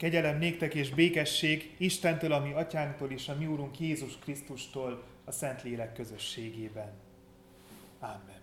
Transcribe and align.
Kegyelem 0.00 0.38
néktek 0.38 0.74
és 0.74 0.90
békesség 0.90 1.74
Istentől, 1.76 2.32
ami 2.32 2.52
atyánktól 2.52 3.10
és 3.10 3.28
a 3.28 3.34
mi 3.34 3.46
úrunk 3.46 3.80
Jézus 3.80 4.18
Krisztustól 4.18 5.02
a 5.24 5.32
Szentlélek 5.32 5.92
közösségében. 5.92 6.92
Amen. 7.98 8.40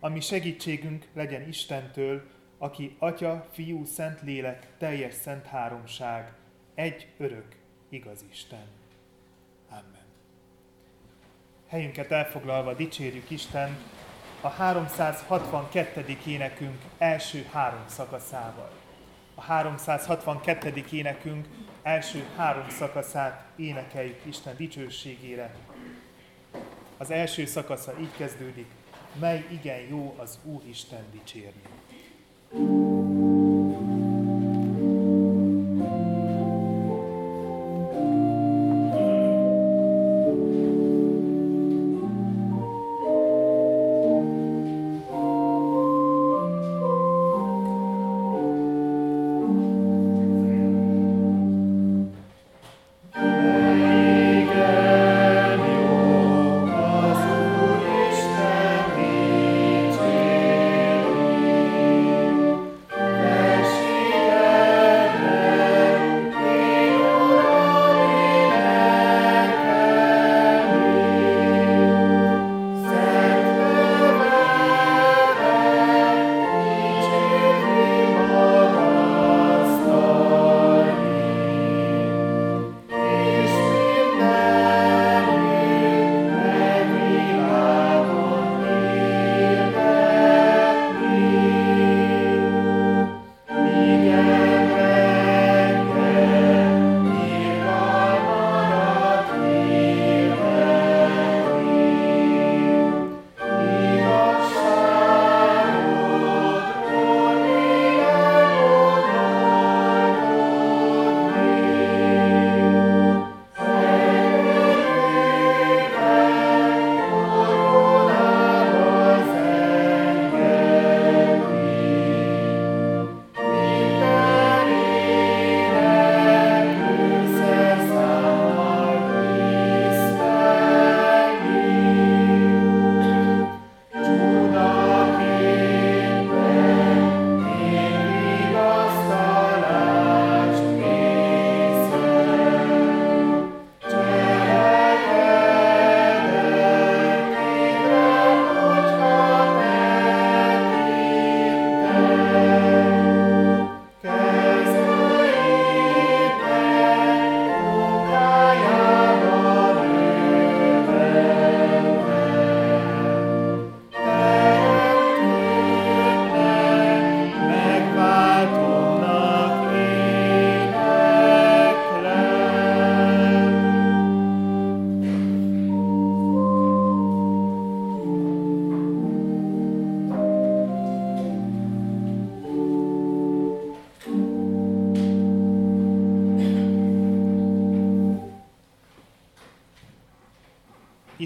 Ami 0.00 0.20
segítségünk 0.20 1.06
legyen 1.12 1.48
Istentől, 1.48 2.22
aki 2.58 2.96
Atya, 2.98 3.48
Fiú, 3.52 3.84
Szentlélek, 3.84 4.66
teljes 4.78 5.14
szent 5.14 5.46
háromság, 5.46 6.32
egy 6.74 7.06
örök, 7.18 7.56
igaz 7.88 8.24
Isten. 8.30 8.66
Amen. 9.68 10.06
Helyünket 11.68 12.10
elfoglalva 12.10 12.74
dicsérjük 12.74 13.30
Isten 13.30 13.78
a 14.40 14.48
362. 14.48 16.16
énekünk 16.26 16.82
első 16.98 17.46
három 17.52 17.84
szakaszával 17.86 18.88
a 19.40 19.42
362. 19.42 20.84
énekünk 20.90 21.46
első 21.82 22.24
három 22.36 22.68
szakaszát 22.68 23.44
énekeljük 23.56 24.20
Isten 24.24 24.56
dicsőségére. 24.56 25.54
Az 26.96 27.10
első 27.10 27.46
szakasza 27.46 27.92
így 28.00 28.16
kezdődik, 28.16 28.66
mely 29.20 29.46
igen 29.50 29.80
jó 29.80 30.14
az 30.18 30.38
Úr 30.44 30.62
Isten 30.68 31.04
dicsérni. 31.12 32.79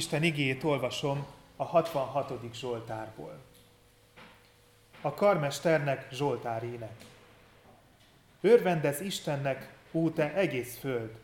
Isten 0.04 0.22
igét 0.22 0.64
olvasom 0.64 1.26
a 1.56 1.64
66. 1.64 2.54
Zsoltárból. 2.54 3.42
A 5.00 5.14
karmesternek 5.14 6.08
Zsoltár 6.12 6.62
ének. 6.62 7.04
Örvendez 8.40 9.00
Istennek, 9.00 9.72
ó 9.92 10.10
te 10.10 10.34
egész 10.34 10.78
föld! 10.78 11.18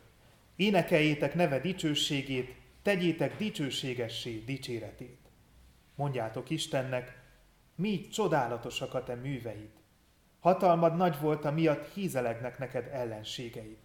Énekeljétek 0.55 1.33
neve 1.33 1.59
dicsőségét, 1.59 2.55
tegyétek 2.81 3.37
dicsőségessé 3.37 4.43
dicséretét. 4.45 5.19
Mondjátok 5.95 6.49
Istennek, 6.49 7.19
mi 7.75 8.07
csodálatosak 8.07 8.93
a 8.93 9.03
te 9.03 9.15
műveid. 9.15 9.71
Hatalmad 10.39 10.95
nagy 10.95 11.19
volt, 11.19 11.53
miatt 11.53 11.93
hízelegnek 11.93 12.57
neked 12.57 12.89
ellenségeid. 12.91 13.77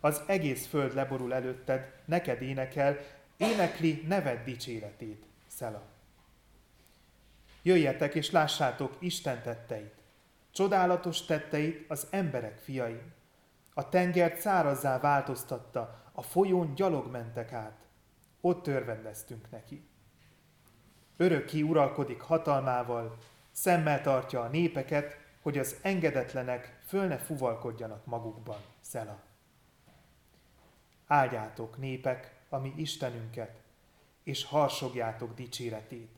Az 0.00 0.22
egész 0.26 0.66
föld 0.66 0.94
leborul 0.94 1.34
előtted, 1.34 1.92
neked 2.04 2.42
énekel, 2.42 2.98
énekli 3.36 4.04
neved 4.06 4.44
dicséretét, 4.44 5.24
Szela. 5.46 5.82
Jöjjetek 7.62 8.14
és 8.14 8.30
lássátok 8.30 8.96
Isten 8.98 9.42
tetteit, 9.42 9.94
csodálatos 10.50 11.24
tetteit 11.24 11.90
az 11.90 12.06
emberek 12.10 12.58
fiai. 12.58 13.00
A 13.74 13.88
tengert 13.88 14.40
szárazzá 14.40 15.00
változtatta, 15.00 16.04
a 16.12 16.22
folyón 16.22 16.74
gyalog 16.74 17.10
mentek 17.10 17.52
át. 17.52 17.86
Ott 18.40 18.62
törvendeztünk 18.62 19.50
neki. 19.50 19.88
Örökké 21.16 21.60
uralkodik 21.60 22.20
hatalmával, 22.20 23.16
szemmel 23.50 24.00
tartja 24.00 24.40
a 24.40 24.48
népeket, 24.48 25.18
hogy 25.42 25.58
az 25.58 25.76
engedetlenek 25.82 26.78
föl 26.86 27.06
ne 27.06 27.18
fuvalkodjanak 27.18 28.06
magukban, 28.06 28.58
Szela. 28.80 29.20
Áldjátok, 31.06 31.78
népek, 31.78 32.35
a 32.48 32.58
mi 32.58 32.72
Istenünket, 32.76 33.60
és 34.22 34.44
harsogjátok 34.44 35.34
dicséretét. 35.34 36.10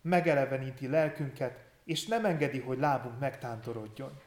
Megeleveníti 0.00 0.88
lelkünket, 0.88 1.64
és 1.84 2.06
nem 2.06 2.24
engedi, 2.24 2.60
hogy 2.60 2.78
lábunk 2.78 3.18
megtántorodjon. 3.18 4.20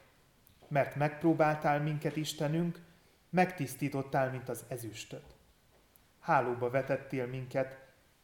Mert 0.68 0.96
megpróbáltál 0.96 1.80
minket, 1.80 2.16
Istenünk, 2.16 2.80
megtisztítottál, 3.30 4.32
mint 4.32 4.50
az 4.50 4.64
ezüstöt. 4.68 5.36
Hálóba 6.20 6.70
vetettél 6.70 7.28
minket, 7.28 7.80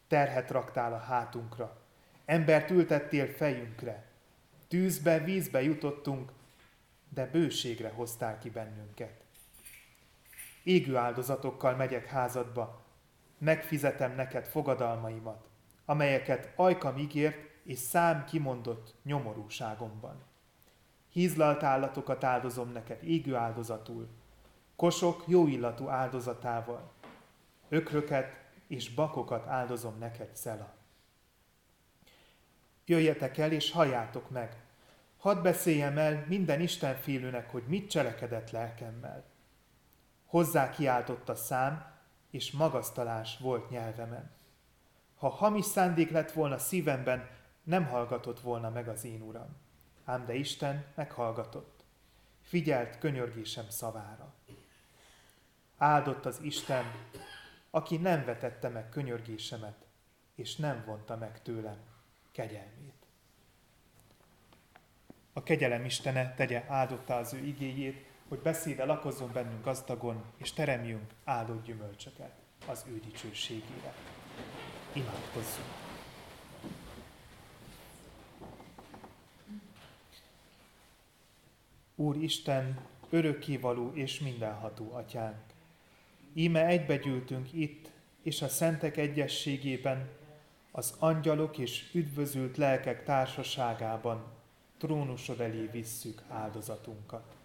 terhet 0.08 0.52
raktál 0.52 0.94
a 0.94 0.98
hátunkra, 0.98 1.82
embert 2.26 2.70
ültettél 2.70 3.28
fejünkre, 3.28 4.06
tűzbe, 4.68 5.20
vízbe 5.20 5.62
jutottunk, 5.62 6.32
de 7.10 7.26
bőségre 7.26 7.90
hoztál 7.90 8.40
ki 8.40 8.50
bennünket. 8.50 9.27
Égő 10.68 10.96
áldozatokkal 10.96 11.76
megyek 11.76 12.06
házadba, 12.06 12.82
megfizetem 13.38 14.16
neked 14.16 14.46
fogadalmaimat, 14.46 15.48
amelyeket 15.86 16.52
ajkam 16.56 16.98
ígért 16.98 17.38
és 17.64 17.80
szám 17.80 18.26
kimondott 18.26 18.94
nyomorúságomban. 19.04 20.24
Hízlalt 21.10 21.64
állatokat 21.64 22.24
áldozom 22.24 22.72
neked 22.72 23.04
égő 23.04 23.36
áldozatul, 23.36 24.08
kosok 24.76 25.24
jó 25.28 25.48
illatú 25.48 25.88
áldozatával, 25.88 26.92
ökröket 27.70 28.46
és 28.68 28.94
bakokat 28.94 29.48
áldozom 29.48 29.98
neked, 29.98 30.36
Szela. 30.36 30.74
Jöjjetek 32.86 33.38
el 33.38 33.52
és 33.52 33.72
halljátok 33.72 34.30
meg, 34.30 34.62
hadd 35.18 35.42
beszéljem 35.42 35.98
el 35.98 36.26
minden 36.28 36.62
Istenfélőnek, 36.62 37.52
hogy 37.52 37.64
mit 37.68 37.90
cselekedett 37.90 38.52
lelkemmel. 38.52 39.36
Hozzá 40.28 40.70
kiáltott 40.70 41.30
a 41.30 41.36
szám, 41.36 41.86
és 42.30 42.52
magasztalás 42.52 43.38
volt 43.38 43.70
nyelvemen. 43.70 44.32
Ha 45.18 45.30
hamis 45.30 45.66
szándék 45.66 46.12
lett 46.12 46.32
volna 46.32 46.58
szívemben, 46.58 47.30
nem 47.64 47.86
hallgatott 47.86 48.40
volna 48.40 48.70
meg 48.70 48.88
az 48.88 49.04
én 49.04 49.22
uram. 49.22 49.56
Ám 50.06 50.26
de 50.26 50.34
Isten 50.34 50.86
meghallgatott. 50.96 51.84
Figyelt 52.42 52.98
könyörgésem 52.98 53.70
szavára. 53.70 54.34
Áldott 55.78 56.26
az 56.26 56.40
Isten, 56.42 56.86
aki 57.70 57.98
nem 57.98 58.26
vetette 58.26 58.70
meg 58.70 58.90
könyörgésemet, 58.90 59.86
és 60.36 60.56
nem 60.56 60.84
vonta 60.86 61.16
meg 61.16 61.42
tőlem 61.42 61.78
kegyelmét. 62.32 63.06
A 65.34 65.44
kegyelem 65.44 65.86
Istene 65.86 66.34
tegye 66.34 66.66
áldotta 66.68 67.16
az 67.16 67.34
ő 67.34 67.38
igéjét, 67.38 68.06
hogy 68.28 68.40
beszéde 68.40 68.86
lakozzon 68.86 69.32
bennünk 69.34 69.64
gazdagon, 69.64 70.24
és 70.38 70.54
teremjünk 70.54 71.12
áldott 71.24 71.66
gyümölcsöket 71.66 72.32
az 72.68 72.86
ő 72.90 73.00
dicsőségére. 73.00 73.94
Imádkozzunk! 74.94 75.68
Úr 81.96 82.16
Isten, 82.16 82.80
örökkévaló 83.10 83.92
és 83.94 84.20
mindenható 84.20 84.92
atyánk! 84.94 85.46
Íme 86.34 86.66
egybegyűltünk 86.66 87.54
itt, 87.54 87.90
és 88.22 88.42
a 88.42 88.48
szentek 88.48 88.98
egyességében, 88.98 90.10
az 90.72 90.96
angyalok 91.00 91.58
és 91.58 91.90
üdvözült 91.94 92.58
lelkek 92.58 93.04
társaságában 93.04 94.24
trónusod 94.78 95.42
elé 95.42 95.70
visszük 95.72 96.24
áldozatunkat. 96.30 97.37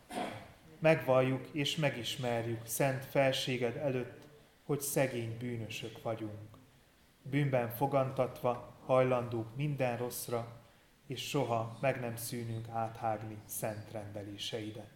Megvalljuk 0.83 1.49
és 1.53 1.77
megismerjük 1.77 2.67
szent 2.67 3.05
felséged 3.05 3.77
előtt, 3.77 4.27
hogy 4.65 4.81
szegény 4.81 5.37
bűnösök 5.39 6.03
vagyunk. 6.03 6.59
Bűnben 7.23 7.71
fogantatva 7.71 8.77
hajlandók 8.87 9.57
minden 9.57 9.97
rosszra, 9.97 10.61
és 11.07 11.29
soha 11.29 11.79
meg 11.81 12.01
nem 12.01 12.17
szűnünk 12.17 12.69
áthágni 12.69 13.37
szent 13.45 13.91
rendeléseidet. 13.91 14.93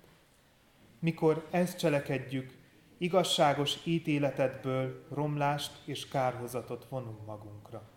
Mikor 0.99 1.47
ezt 1.51 1.79
cselekedjük, 1.79 2.59
igazságos 2.99 3.77
ítéletedből 3.85 5.07
romlást 5.11 5.83
és 5.85 6.09
kárhozatot 6.09 6.87
vonunk 6.89 7.27
magunkra. 7.27 7.89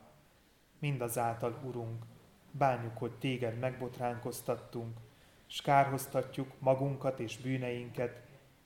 Mindazáltal, 0.80 1.59
Urunk, 1.63 2.03
bánjuk, 2.51 2.97
hogy 2.97 3.12
téged 3.12 3.59
megbotránkoztattunk, 3.59 4.97
s 5.50 5.62
kárhoztatjuk 5.62 6.54
magunkat 6.60 7.19
és 7.19 7.38
bűneinket, 7.38 8.22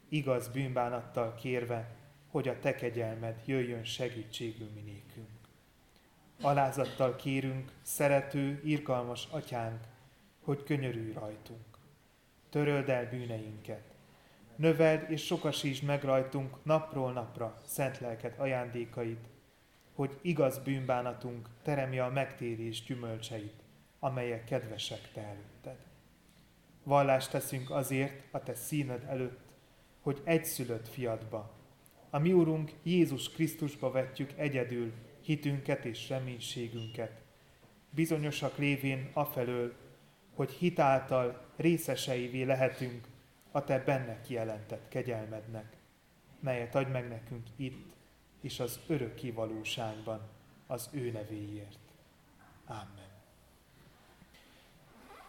igaz 0.09 0.47
bűnbánattal 0.47 1.35
kérve, 1.35 1.95
hogy 2.27 2.47
a 2.47 2.59
te 2.59 2.75
kegyelmed 2.75 3.41
jöjjön 3.45 3.83
segítségül 3.83 4.69
minékünk. 4.75 5.27
Alázattal 6.41 7.15
kérünk, 7.15 7.71
szerető, 7.81 8.61
irgalmas 8.63 9.27
atyánk, 9.31 9.81
hogy 10.43 10.63
könyörülj 10.63 11.11
rajtunk. 11.11 11.65
Töröld 12.49 12.89
el 12.89 13.09
bűneinket. 13.09 13.83
Növeld 14.55 15.11
és 15.11 15.25
sokasítsd 15.25 15.83
meg 15.83 16.03
rajtunk 16.03 16.63
napról 16.63 17.11
napra 17.11 17.61
szent 17.65 17.99
lelket 17.99 18.39
ajándékait, 18.39 19.29
hogy 19.93 20.19
igaz 20.21 20.59
bűnbánatunk 20.59 21.49
teremje 21.61 22.03
a 22.03 22.09
megtérés 22.09 22.83
gyümölcseit, 22.83 23.63
amelyek 23.99 24.43
kedvesek 24.43 25.11
te 25.13 25.21
előtted. 25.21 25.92
Vallást 26.83 27.31
teszünk 27.31 27.69
azért 27.69 28.23
a 28.31 28.43
te 28.43 28.55
színed 28.55 29.03
előtt, 29.07 29.39
hogy 30.01 30.21
egyszülött 30.23 30.87
fiadba, 30.87 31.53
a 32.09 32.19
mi 32.19 32.33
Úrunk 32.33 32.71
Jézus 32.83 33.29
Krisztusba 33.29 33.91
vetjük 33.91 34.33
egyedül 34.35 34.91
hitünket 35.21 35.85
és 35.85 36.09
reménységünket, 36.09 37.21
bizonyosak 37.89 38.57
lévén 38.57 39.09
afelől, 39.13 39.73
hogy 40.33 40.51
hitáltal 40.51 41.45
részeseivé 41.55 42.43
lehetünk 42.43 43.07
a 43.51 43.63
Te 43.63 43.79
benne 43.79 44.21
kijelentett 44.21 44.87
kegyelmednek, 44.87 45.77
melyet 46.39 46.75
adj 46.75 46.91
meg 46.91 47.07
nekünk 47.07 47.47
itt 47.55 47.93
és 48.41 48.59
az 48.59 48.79
örök 48.87 49.15
kivalóságban 49.15 50.21
az 50.67 50.89
ő 50.91 51.11
nevéért. 51.11 51.79
Amen. 52.65 53.12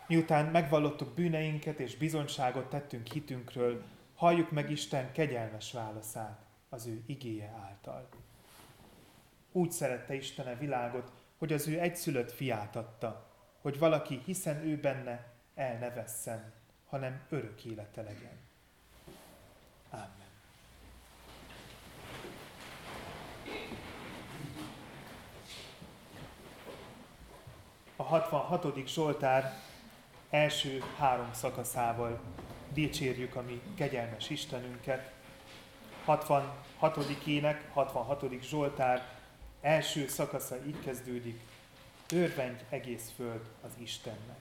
Miután 0.06 0.46
megvallottuk 0.46 1.14
bűneinket 1.14 1.78
és 1.80 1.96
bizonyságot 1.96 2.68
tettünk 2.68 3.06
hitünkről, 3.06 3.82
halljuk 4.14 4.50
meg 4.50 4.70
Isten 4.70 5.12
kegyelmes 5.12 5.72
válaszát 5.72 6.44
az 6.68 6.86
ő 6.86 7.02
igéje 7.06 7.54
által. 7.62 8.08
Úgy 9.52 9.70
szerette 9.70 10.14
Isten 10.14 10.46
a 10.46 10.58
világot, 10.58 11.12
hogy 11.38 11.52
az 11.52 11.68
ő 11.68 11.80
egyszülött 11.80 12.32
fiát 12.32 12.76
adta, 12.76 13.30
hogy 13.60 13.78
valaki, 13.78 14.20
hiszen 14.24 14.66
ő 14.66 14.80
benne, 14.80 15.32
el 15.54 15.78
ne 15.78 15.90
vesszen, 15.90 16.52
hanem 16.86 17.20
örök 17.28 17.64
élete 17.64 18.02
legyen. 18.02 18.38
Amen. 19.90 20.08
A 27.96 28.02
66. 28.02 28.86
Zsoltár 28.86 29.52
első 30.30 30.82
három 30.98 31.28
szakaszával 31.32 32.20
dicsérjük 32.72 33.36
a 33.36 33.42
mi 33.42 33.60
kegyelmes 33.76 34.30
Istenünket. 34.30 35.12
66. 36.04 37.26
ének, 37.26 37.70
66. 37.72 38.24
Zsoltár 38.42 39.06
első 39.60 40.08
szakasza 40.08 40.56
így 40.66 40.80
kezdődik. 40.84 41.40
Örvendj 42.12 42.62
egész 42.68 43.12
föld 43.16 43.40
az 43.62 43.70
Istennek. 43.78 44.38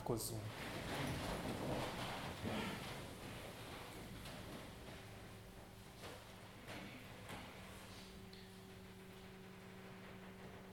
Imádkozzunk! 0.00 0.42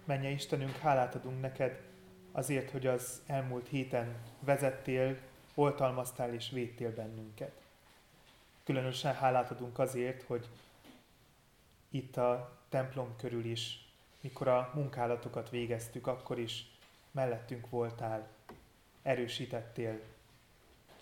Menje 0.06 0.30
Istenünk, 0.30 0.78
hálát 0.78 1.16
adunk 1.16 1.42
neked 1.42 1.82
azért, 2.32 2.72
hogy 2.72 2.88
az 2.88 3.22
elmúlt 3.26 3.68
héten 3.68 4.16
vezettél, 4.40 5.18
oltalmaztál 5.56 6.34
és 6.34 6.50
védtél 6.50 6.94
bennünket. 6.94 7.62
Különösen 8.64 9.14
hálát 9.14 9.52
adunk 9.52 9.80
azért, 9.80 10.24
hogy 10.24 10.48
itt 11.90 12.18
a 12.18 12.58
templom 12.70 13.16
körül 13.18 13.46
is, 13.46 13.92
mikor 14.22 14.48
a 14.48 14.72
munkálatokat 14.74 15.50
végeztük, 15.50 16.08
akkor 16.08 16.40
is 16.40 16.72
mellettünk 17.12 17.70
voltál, 17.70 18.28
erősítettél, 19.08 20.00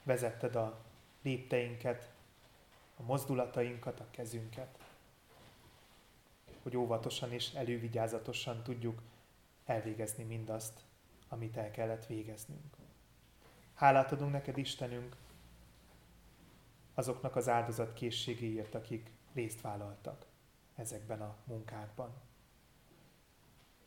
vezetted 0.03 0.55
a 0.55 0.79
lépteinket, 1.21 2.11
a 2.97 3.03
mozdulatainkat, 3.03 3.99
a 3.99 4.07
kezünket, 4.11 4.79
hogy 6.63 6.77
óvatosan 6.77 7.31
és 7.31 7.53
elővigyázatosan 7.53 8.63
tudjuk 8.63 9.01
elvégezni 9.65 10.23
mindazt, 10.23 10.83
amit 11.27 11.57
el 11.57 11.71
kellett 11.71 12.05
végeznünk. 12.05 12.75
Hálát 13.73 14.11
adunk 14.11 14.31
neked, 14.31 14.57
Istenünk, 14.57 15.15
azoknak 16.93 17.35
az 17.35 17.49
áldozat 17.49 17.93
készségéért, 17.93 18.75
akik 18.75 19.11
részt 19.33 19.61
vállaltak 19.61 20.25
ezekben 20.75 21.21
a 21.21 21.35
munkákban. 21.43 22.13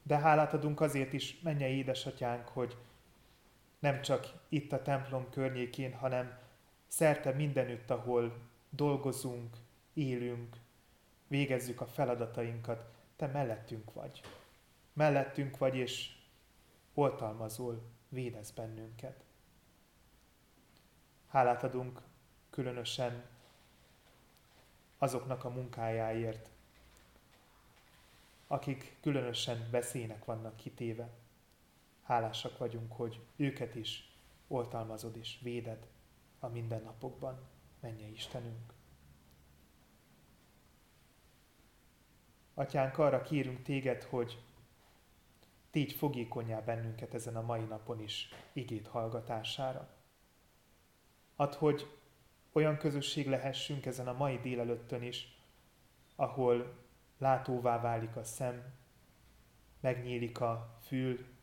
De 0.03 0.19
hálát 0.19 0.53
adunk 0.53 0.81
azért 0.81 1.13
is, 1.13 1.41
mennyei 1.41 1.77
édesatyánk, 1.77 2.49
hogy 2.49 2.77
nem 3.79 4.03
csak 4.03 4.33
itt 4.49 4.73
a 4.73 4.83
templom 4.83 5.31
környékén, 5.31 5.95
hanem 5.95 6.39
szerte 6.87 7.33
mindenütt, 7.33 7.91
ahol 7.91 8.39
dolgozunk, 8.71 9.57
élünk, 9.95 10.57
végezzük 11.27 11.81
a 11.81 11.87
feladatainkat, 11.87 12.85
te 13.17 13.27
mellettünk 13.27 13.93
vagy. 13.93 14.21
Mellettünk 14.93 15.59
vagy, 15.59 15.77
és 15.77 16.17
oltalmazol, 16.95 17.83
védesz 18.09 18.51
bennünket. 18.51 19.25
Hálát 21.29 21.63
adunk 21.63 22.03
különösen 22.51 23.25
azoknak 24.99 25.45
a 25.45 25.49
munkájáért, 25.49 26.51
akik 28.47 28.97
különösen 29.01 29.69
veszélynek 29.71 30.25
vannak 30.25 30.57
kitéve. 30.57 31.09
Hálásak 32.09 32.59
vagyunk, 32.59 32.93
hogy 32.93 33.21
őket 33.37 33.75
is 33.75 34.19
oltalmazod 34.47 35.17
és 35.17 35.39
véded 35.43 35.87
a 36.39 36.49
mindennapokban, 36.49 37.49
menje 37.81 38.07
Istenünk. 38.07 38.73
Atyánk, 42.55 42.99
arra 42.99 43.23
kérünk 43.23 43.63
téged, 43.63 44.03
hogy 44.03 44.43
tégy 45.71 45.93
fogékonyá 45.93 46.61
bennünket 46.61 47.15
ezen 47.15 47.37
a 47.37 47.43
mai 47.43 47.65
napon 47.65 48.01
is 48.01 48.29
igét 48.53 48.87
hallgatására. 48.87 49.89
Add, 51.37 51.55
hogy 51.55 51.87
olyan 52.53 52.79
közösség 52.79 53.29
lehessünk 53.29 53.87
ezen 53.87 54.09
a 54.09 54.13
mai 54.13 54.39
délelőttön 54.39 55.03
is, 55.03 55.43
ahol 56.17 56.79
látóvá 57.19 57.81
válik 57.81 58.17
a 58.17 58.25
szem, 58.25 58.75
megnyílik 59.81 60.41
a 60.41 60.79
fül, 60.81 61.37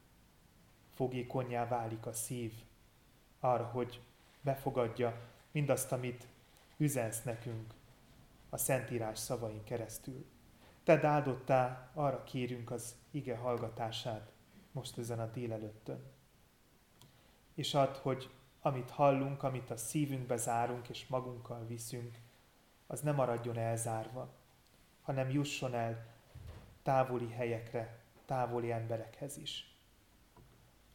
fogékonyá 0.96 1.68
válik 1.68 2.06
a 2.06 2.14
szív 2.14 2.54
arra, 3.40 3.66
hogy 3.66 4.02
befogadja 4.42 5.22
mindazt, 5.52 5.92
amit 5.92 6.28
üzensz 6.78 7.24
nekünk 7.24 7.74
a 8.50 8.58
Szentírás 8.58 9.20
szavain 9.20 9.64
keresztül. 9.64 10.26
Te 10.84 11.08
áldottá, 11.08 11.90
arra 11.94 12.24
kérünk 12.24 12.72
az 12.72 12.96
ige 13.12 13.38
hallgatását 13.38 14.32
most 14.72 14.98
ezen 14.98 15.20
a 15.20 15.26
délelőttön. 15.26 16.04
És 17.54 17.74
add, 17.74 17.96
hogy 18.02 18.30
amit 18.62 18.90
hallunk, 18.90 19.44
amit 19.44 19.70
a 19.70 19.78
szívünkbe 19.78 20.38
zárunk 20.38 20.90
és 20.90 21.08
magunkkal 21.08 21.66
viszünk, 21.68 22.18
az 22.88 23.02
nem 23.02 23.16
maradjon 23.16 23.58
elzárva, 23.58 24.34
hanem 25.02 25.30
jusson 25.30 25.74
el 25.74 26.06
távoli 26.84 27.32
helyekre, 27.32 28.00
távoli 28.26 28.72
emberekhez 28.72 29.38
is. 29.38 29.75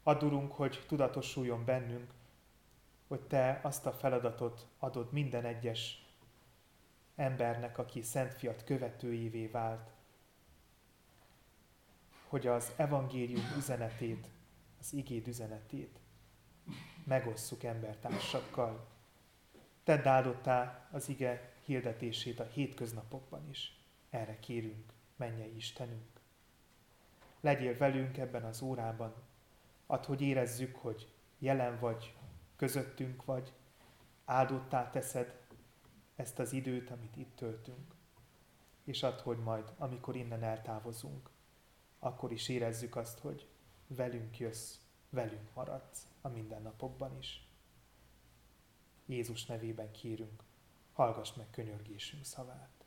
Adurunk, 0.03 0.53
hogy 0.53 0.85
tudatosuljon 0.87 1.65
bennünk, 1.65 2.11
hogy 3.09 3.21
Te 3.21 3.61
azt 3.63 3.87
a 3.87 3.93
feladatot 3.93 4.67
adod 4.79 5.13
minden 5.13 5.45
egyes 5.45 6.05
embernek, 7.17 7.79
aki 7.79 8.03
Szent 8.03 8.35
Fiat 8.35 8.65
követőjévé 8.65 9.47
vált, 9.47 9.91
hogy 12.29 12.47
az 12.47 12.73
evangélium 12.77 13.55
üzenetét, 13.57 14.29
az 14.81 14.93
igéd 14.93 15.27
üzenetét 15.29 15.99
megosszuk 17.05 17.63
embertársakkal. 17.63 18.87
Tedd 19.85 20.07
áldottá 20.07 20.89
az 20.91 21.09
ige 21.09 21.53
hirdetését 21.65 22.41
a 22.41 22.45
hétköznapokban 22.45 23.49
is. 23.49 23.79
Erre 24.11 24.39
kérünk, 24.39 24.93
mennyei 25.17 25.57
Istenünk. 25.57 26.21
Legyél 27.41 27.77
velünk 27.77 28.19
ebben 28.19 28.45
az 28.45 28.61
órában, 28.61 29.15
add, 29.91 30.07
hogy 30.07 30.21
érezzük, 30.21 30.77
hogy 30.77 31.13
jelen 31.39 31.79
vagy, 31.79 32.17
közöttünk 32.57 33.25
vagy, 33.25 33.53
áldottá 34.25 34.91
teszed 34.91 35.41
ezt 36.17 36.39
az 36.39 36.53
időt, 36.53 36.91
amit 36.91 37.17
itt 37.17 37.37
töltünk. 37.37 37.95
És 38.85 39.03
add, 39.03 39.21
hogy 39.21 39.39
majd, 39.39 39.73
amikor 39.79 40.17
innen 40.17 40.43
eltávozunk, 40.43 41.31
akkor 41.99 42.33
is 42.33 42.49
érezzük 42.49 42.97
azt, 42.97 43.19
hogy 43.19 43.49
velünk 43.87 44.39
jössz, 44.39 44.77
velünk 45.09 45.55
maradsz 45.55 46.07
a 46.21 46.29
mindennapokban 46.29 47.19
is. 47.19 47.49
Jézus 49.07 49.47
nevében 49.47 49.91
kérünk, 49.91 50.43
hallgass 50.93 51.35
meg 51.35 51.51
könyörgésünk 51.51 52.25
szavát. 52.25 52.85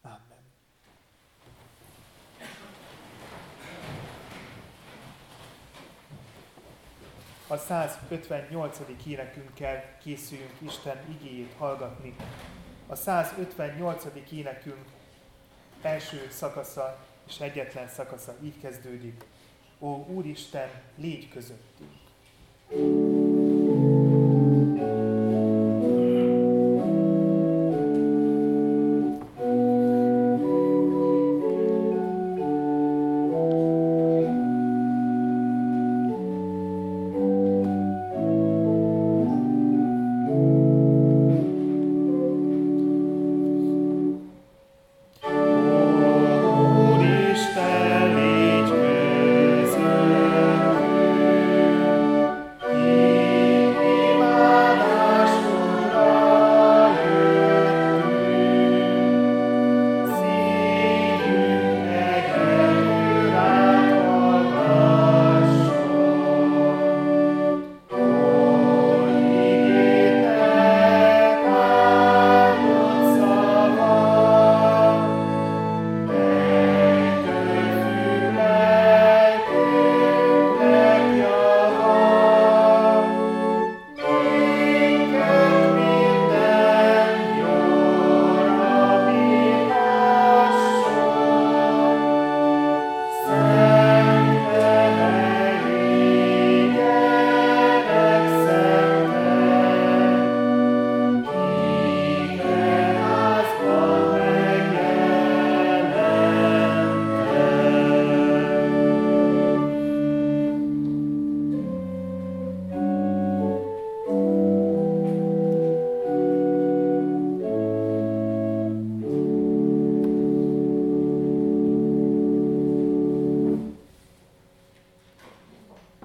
Amen. 0.00 0.39
A 7.50 7.56
158. 7.56 8.78
énekünkkel 9.06 9.98
készüljünk 10.02 10.52
Isten 10.58 10.96
igéjét 11.08 11.54
hallgatni. 11.58 12.16
A 12.86 12.94
158. 12.94 14.04
énekünk 14.32 14.84
első 15.82 16.28
szakasza 16.30 16.98
és 17.28 17.40
egyetlen 17.40 17.88
szakasza 17.88 18.36
így 18.42 18.60
kezdődik. 18.60 19.24
Ó 19.78 20.06
Úristen, 20.06 20.68
légy 20.96 21.28
közöttünk! 21.28 22.09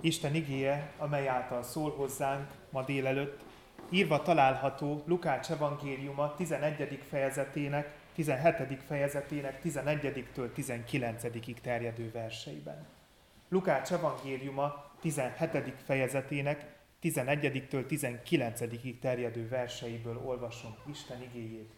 Isten 0.06 0.36
igéje, 0.36 0.92
amely 0.98 1.28
által 1.28 1.64
szól 1.64 1.92
hozzánk 1.92 2.52
ma 2.70 2.84
délelőtt, 2.84 3.44
írva 3.90 4.22
található 4.22 5.04
Lukács 5.06 5.50
evangéliuma 5.50 6.36
11. 6.36 7.00
fejezetének, 7.10 7.94
17. 8.14 8.84
fejezetének 8.88 9.62
11-től 9.64 10.50
19-ig 10.56 11.54
terjedő 11.62 12.12
verseiben. 12.12 12.86
Lukács 13.50 13.92
evangéliuma 13.92 14.92
17. 15.02 15.74
fejezetének 15.86 16.66
11-től 17.02 17.86
19-ig 17.90 19.00
terjedő 19.00 19.48
verseiből 19.48 20.22
olvasom 20.26 20.76
Isten 20.90 21.22
igéjét. 21.22 21.74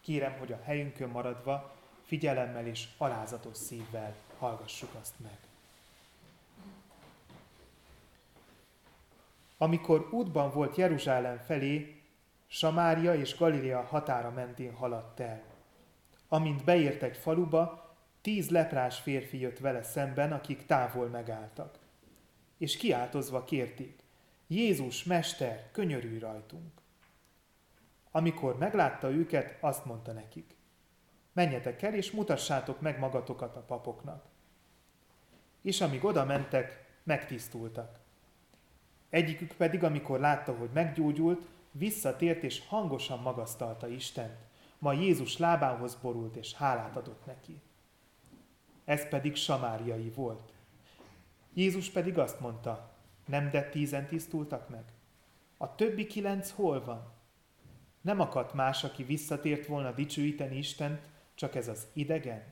Kérem, 0.00 0.32
hogy 0.38 0.52
a 0.52 0.60
helyünkön 0.64 1.08
maradva 1.08 1.76
figyelemmel 2.02 2.66
és 2.66 2.88
alázatos 2.98 3.56
szívvel 3.56 4.14
hallgassuk 4.38 4.90
azt 5.00 5.14
meg. 5.22 5.51
Amikor 9.62 10.08
útban 10.10 10.50
volt 10.50 10.76
Jeruzsálem 10.76 11.38
felé, 11.38 12.02
Samária 12.46 13.14
és 13.14 13.36
Galilea 13.36 13.82
határa 13.82 14.30
mentén 14.30 14.74
haladt 14.74 15.20
el. 15.20 15.42
Amint 16.28 16.64
beért 16.64 17.02
egy 17.02 17.16
faluba, 17.16 17.94
tíz 18.20 18.50
leprás 18.50 18.98
férfi 18.98 19.38
jött 19.38 19.58
vele 19.58 19.82
szemben, 19.82 20.32
akik 20.32 20.66
távol 20.66 21.08
megálltak. 21.08 21.78
És 22.58 22.76
kiáltozva 22.76 23.44
kérték, 23.44 24.02
Jézus, 24.46 25.04
Mester, 25.04 25.70
könyörülj 25.72 26.18
rajtunk. 26.18 26.72
Amikor 28.10 28.58
meglátta 28.58 29.10
őket, 29.10 29.56
azt 29.60 29.84
mondta 29.84 30.12
nekik, 30.12 30.56
menjetek 31.32 31.82
el 31.82 31.94
és 31.94 32.10
mutassátok 32.10 32.80
meg 32.80 32.98
magatokat 32.98 33.56
a 33.56 33.60
papoknak. 33.60 34.24
És 35.60 35.80
amíg 35.80 36.04
oda 36.04 36.24
mentek, 36.24 36.86
megtisztultak. 37.02 38.01
Egyikük 39.12 39.52
pedig, 39.52 39.84
amikor 39.84 40.20
látta, 40.20 40.54
hogy 40.54 40.70
meggyógyult, 40.72 41.46
visszatért 41.70 42.42
és 42.42 42.66
hangosan 42.66 43.18
magasztalta 43.18 43.88
Istent. 43.88 44.36
Ma 44.78 44.92
Jézus 44.92 45.38
lábához 45.38 45.94
borult 45.94 46.36
és 46.36 46.54
hálát 46.54 46.96
adott 46.96 47.26
neki. 47.26 47.60
Ez 48.84 49.08
pedig 49.08 49.34
samáriai 49.34 50.10
volt. 50.10 50.52
Jézus 51.54 51.90
pedig 51.90 52.18
azt 52.18 52.40
mondta, 52.40 52.90
nem 53.26 53.50
de 53.50 53.68
tízen 53.68 54.06
tisztultak 54.06 54.68
meg? 54.68 54.84
A 55.56 55.74
többi 55.74 56.06
kilenc 56.06 56.50
hol 56.50 56.84
van? 56.84 57.12
Nem 58.00 58.20
akadt 58.20 58.54
más, 58.54 58.84
aki 58.84 59.02
visszatért 59.02 59.66
volna 59.66 59.92
dicsőíteni 59.92 60.56
Istent, 60.56 61.08
csak 61.34 61.54
ez 61.54 61.68
az 61.68 61.86
idegen? 61.92 62.42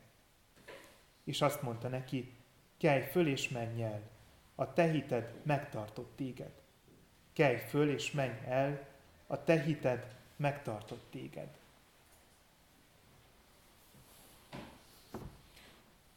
És 1.25 1.43
azt 1.43 1.63
mondta 1.63 1.89
neki, 1.89 2.35
kelj 2.79 3.03
föl 3.03 3.27
és 3.27 3.49
menj 3.49 3.83
el, 3.83 4.03
a 4.61 4.73
te 4.73 4.91
hited 4.91 5.33
megtartott 5.43 6.17
téged. 6.17 6.51
Kelj 7.33 7.57
föl 7.57 7.91
és 7.91 8.11
menj 8.11 8.39
el, 8.47 8.87
a 9.27 9.45
te 9.45 9.61
hited 9.61 10.07
megtartott 10.37 11.11
téged. 11.11 11.49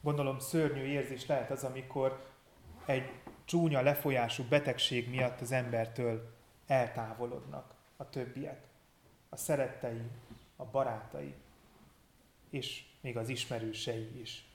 Gondolom 0.02 0.40
szörnyű 0.40 0.84
érzés 0.84 1.26
lehet 1.26 1.52
az, 1.52 1.64
amikor 1.64 2.26
egy 2.86 3.12
csúnya 3.46 3.82
lefolyású 3.82 4.44
betegség 4.44 5.10
miatt 5.10 5.42
az 5.42 5.52
embertől 5.52 6.34
eltávolodnak 6.68 7.74
a 7.98 8.10
többiek, 8.10 8.68
a 9.30 9.36
szerettei, 9.36 10.02
a 10.56 10.66
barátai, 10.66 11.34
és 12.50 12.84
még 13.02 13.18
az 13.18 13.30
ismerősei 13.30 14.22
is. 14.22 14.46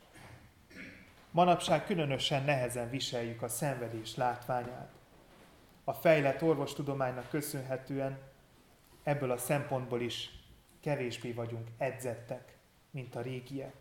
Manapság 1.39 1.85
különösen 1.85 2.45
nehezen 2.45 2.91
viseljük 2.91 3.43
a 3.43 3.49
szenvedés 3.49 4.17
látványát. 4.17 4.93
A 5.85 5.93
fejlett 5.93 6.43
orvostudománynak 6.43 7.29
köszönhetően 7.29 8.19
ebből 9.03 9.31
a 9.31 9.37
szempontból 9.37 10.01
is 10.01 10.31
kevésbé 10.81 11.33
vagyunk 11.33 11.69
edzettek, 11.77 12.57
mint 12.91 13.15
a 13.15 13.21
régiek. 13.21 13.75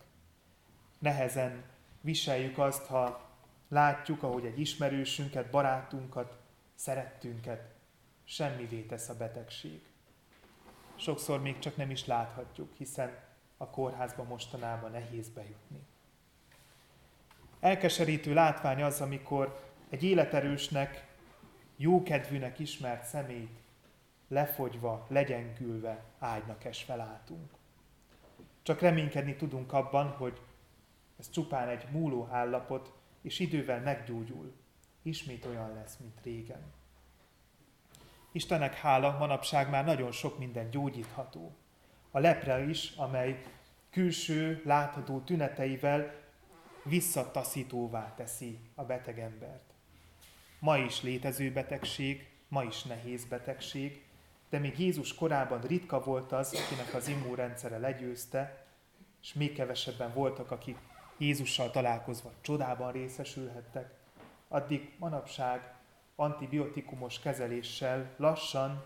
Nehezen 1.00 1.64
viseljük 2.02 2.58
azt, 2.58 2.86
ha 2.86 3.30
Látjuk, 3.68 4.24
ahogy 4.24 4.46
egy 4.46 4.60
ismerősünket, 4.60 5.50
barátunkat, 5.50 6.38
szerettünket 6.76 7.74
semmivé 8.24 8.82
tesz 8.82 9.10
a 9.10 9.18
betegség. 9.18 9.82
Sokszor 10.96 11.42
még 11.42 11.60
csak 11.60 11.76
nem 11.76 11.92
is 11.92 12.06
láthatjuk, 12.06 12.74
hiszen 12.78 13.18
a 13.58 13.70
kórházba 13.70 14.24
mostanában 14.24 14.92
nehéz 14.92 15.30
bejutni. 15.30 15.88
Elkeserítő 17.60 18.34
látvány 18.34 18.84
az, 18.84 19.02
amikor 19.02 19.60
egy 19.90 20.04
életerősnek, 20.04 21.06
jókedvűnek 21.76 22.60
ismert 22.60 23.04
szemét 23.04 23.60
lefogyva, 24.28 25.06
legyengülve 25.10 26.04
ágynak 26.20 26.64
esve 26.64 26.96
látunk. 26.96 27.52
Csak 28.64 28.80
reménykedni 28.80 29.36
tudunk 29.36 29.74
abban, 29.74 30.08
hogy 30.08 30.42
ez 31.20 31.30
csupán 31.30 31.68
egy 31.68 31.86
múló 31.92 32.28
állapot, 32.32 32.94
és 33.22 33.40
idővel 33.40 33.80
meggyógyul. 33.80 34.54
Ismét 35.02 35.46
olyan 35.46 35.74
lesz, 35.74 35.98
mint 35.98 36.20
régen. 36.24 36.74
Istennek 38.32 38.74
hála, 38.74 39.18
manapság 39.18 39.70
már 39.70 39.86
nagyon 39.86 40.12
sok 40.12 40.38
minden 40.38 40.70
gyógyítható. 40.70 41.56
A 42.12 42.20
lepre 42.20 42.64
is, 42.64 42.94
amely 42.96 43.44
külső, 43.90 44.62
látható 44.66 45.20
tüneteivel 45.20 46.27
visszataszítóvá 46.88 48.14
teszi 48.16 48.60
a 48.76 48.84
beteg 48.84 49.20
embert. 49.20 49.74
Ma 50.60 50.78
is 50.78 51.02
létező 51.02 51.52
betegség, 51.52 52.30
ma 52.48 52.64
is 52.64 52.84
nehéz 52.84 53.26
betegség, 53.26 54.06
de 54.50 54.60
még 54.60 54.80
Jézus 54.80 55.14
korában 55.16 55.62
ritka 55.62 56.04
volt 56.04 56.32
az, 56.32 56.54
akinek 56.54 56.94
az 56.94 57.08
immunrendszere 57.08 57.78
legyőzte, 57.78 58.66
és 59.22 59.34
még 59.34 59.54
kevesebben 59.54 60.14
voltak, 60.14 60.52
akik 60.52 60.78
Jézussal 61.18 61.72
találkozva 61.72 62.32
csodában 62.42 62.92
részesülhettek, 62.92 63.94
addig 64.48 64.94
manapság 64.98 65.76
antibiotikumos 66.16 67.20
kezeléssel 67.20 68.14
lassan, 68.18 68.86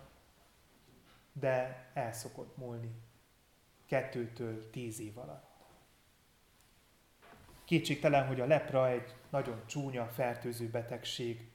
de 1.33 1.85
el 1.93 2.13
szokott 2.13 2.57
múlni. 2.57 2.91
Kettőtől 3.85 4.69
tíz 4.69 4.99
év 4.99 5.17
alatt. 5.17 5.50
Kétségtelen, 7.65 8.27
hogy 8.27 8.39
a 8.39 8.45
lepra 8.45 8.89
egy 8.89 9.15
nagyon 9.29 9.61
csúnya, 9.65 10.05
fertőző 10.05 10.69
betegség. 10.69 11.49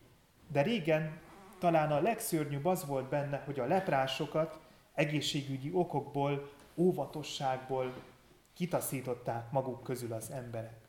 De 0.48 0.62
régen 0.62 1.20
talán 1.58 1.92
a 1.92 2.00
legszörnyűbb 2.00 2.64
az 2.64 2.86
volt 2.86 3.08
benne, 3.08 3.42
hogy 3.44 3.60
a 3.60 3.66
leprásokat 3.66 4.60
egészségügyi 4.94 5.70
okokból, 5.72 6.50
óvatosságból 6.74 7.94
kitaszították 8.54 9.50
maguk 9.50 9.82
közül 9.82 10.12
az 10.12 10.30
emberek. 10.30 10.86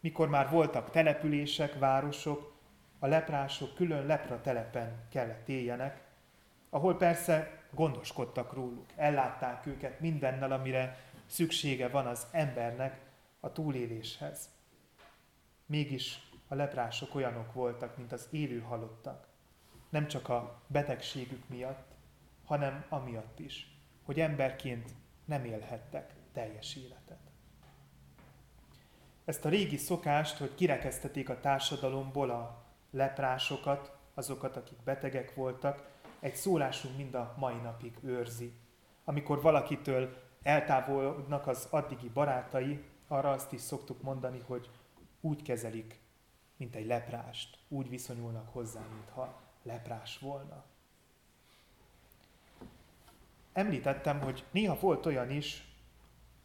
Mikor 0.00 0.28
már 0.28 0.50
voltak 0.50 0.90
települések, 0.90 1.78
városok, 1.78 2.56
a 2.98 3.06
leprások 3.06 3.74
külön 3.74 4.06
lepra 4.06 4.40
telepen 4.40 5.06
kellett 5.10 5.48
éljenek, 5.48 6.02
ahol 6.70 6.96
persze 6.96 7.62
gondoskodtak 7.70 8.52
róluk, 8.52 8.86
ellátták 8.96 9.66
őket 9.66 10.00
mindennel, 10.00 10.52
amire 10.52 10.96
szüksége 11.26 11.88
van 11.88 12.06
az 12.06 12.26
embernek 12.30 13.00
a 13.40 13.52
túléléshez. 13.52 14.48
Mégis 15.66 16.30
a 16.48 16.54
leprások 16.54 17.14
olyanok 17.14 17.52
voltak, 17.52 17.96
mint 17.96 18.12
az 18.12 18.28
élő 18.30 18.60
halottak. 18.60 19.26
Nem 19.88 20.06
csak 20.06 20.28
a 20.28 20.62
betegségük 20.66 21.48
miatt, 21.48 21.94
hanem 22.44 22.84
amiatt 22.88 23.38
is, 23.38 23.76
hogy 24.04 24.20
emberként 24.20 24.90
nem 25.24 25.44
élhettek 25.44 26.14
teljes 26.32 26.76
életet. 26.76 27.18
Ezt 29.24 29.44
a 29.44 29.48
régi 29.48 29.76
szokást, 29.76 30.36
hogy 30.36 30.54
kirekesztették 30.54 31.28
a 31.28 31.40
társadalomból 31.40 32.30
a 32.30 32.64
leprásokat, 32.90 33.96
azokat, 34.14 34.56
akik 34.56 34.78
betegek 34.84 35.34
voltak, 35.34 35.90
egy 36.20 36.34
szólásunk 36.34 36.96
mind 36.96 37.14
a 37.14 37.34
mai 37.38 37.56
napig 37.56 37.98
őrzi. 38.02 38.52
Amikor 39.04 39.42
valakitől 39.42 40.16
eltávolodnak 40.42 41.46
az 41.46 41.66
addigi 41.70 42.08
barátai, 42.08 42.84
arra 43.08 43.30
azt 43.30 43.52
is 43.52 43.60
szoktuk 43.60 44.02
mondani, 44.02 44.42
hogy 44.46 44.70
úgy 45.20 45.42
kezelik, 45.42 46.00
mint 46.56 46.74
egy 46.74 46.86
leprást, 46.86 47.58
úgy 47.68 47.88
viszonyulnak 47.88 48.52
hozzá, 48.52 48.80
mintha 48.92 49.40
leprás 49.62 50.18
volna. 50.18 50.64
Említettem, 53.52 54.20
hogy 54.20 54.44
néha 54.50 54.78
volt 54.80 55.06
olyan 55.06 55.30
is, 55.30 55.72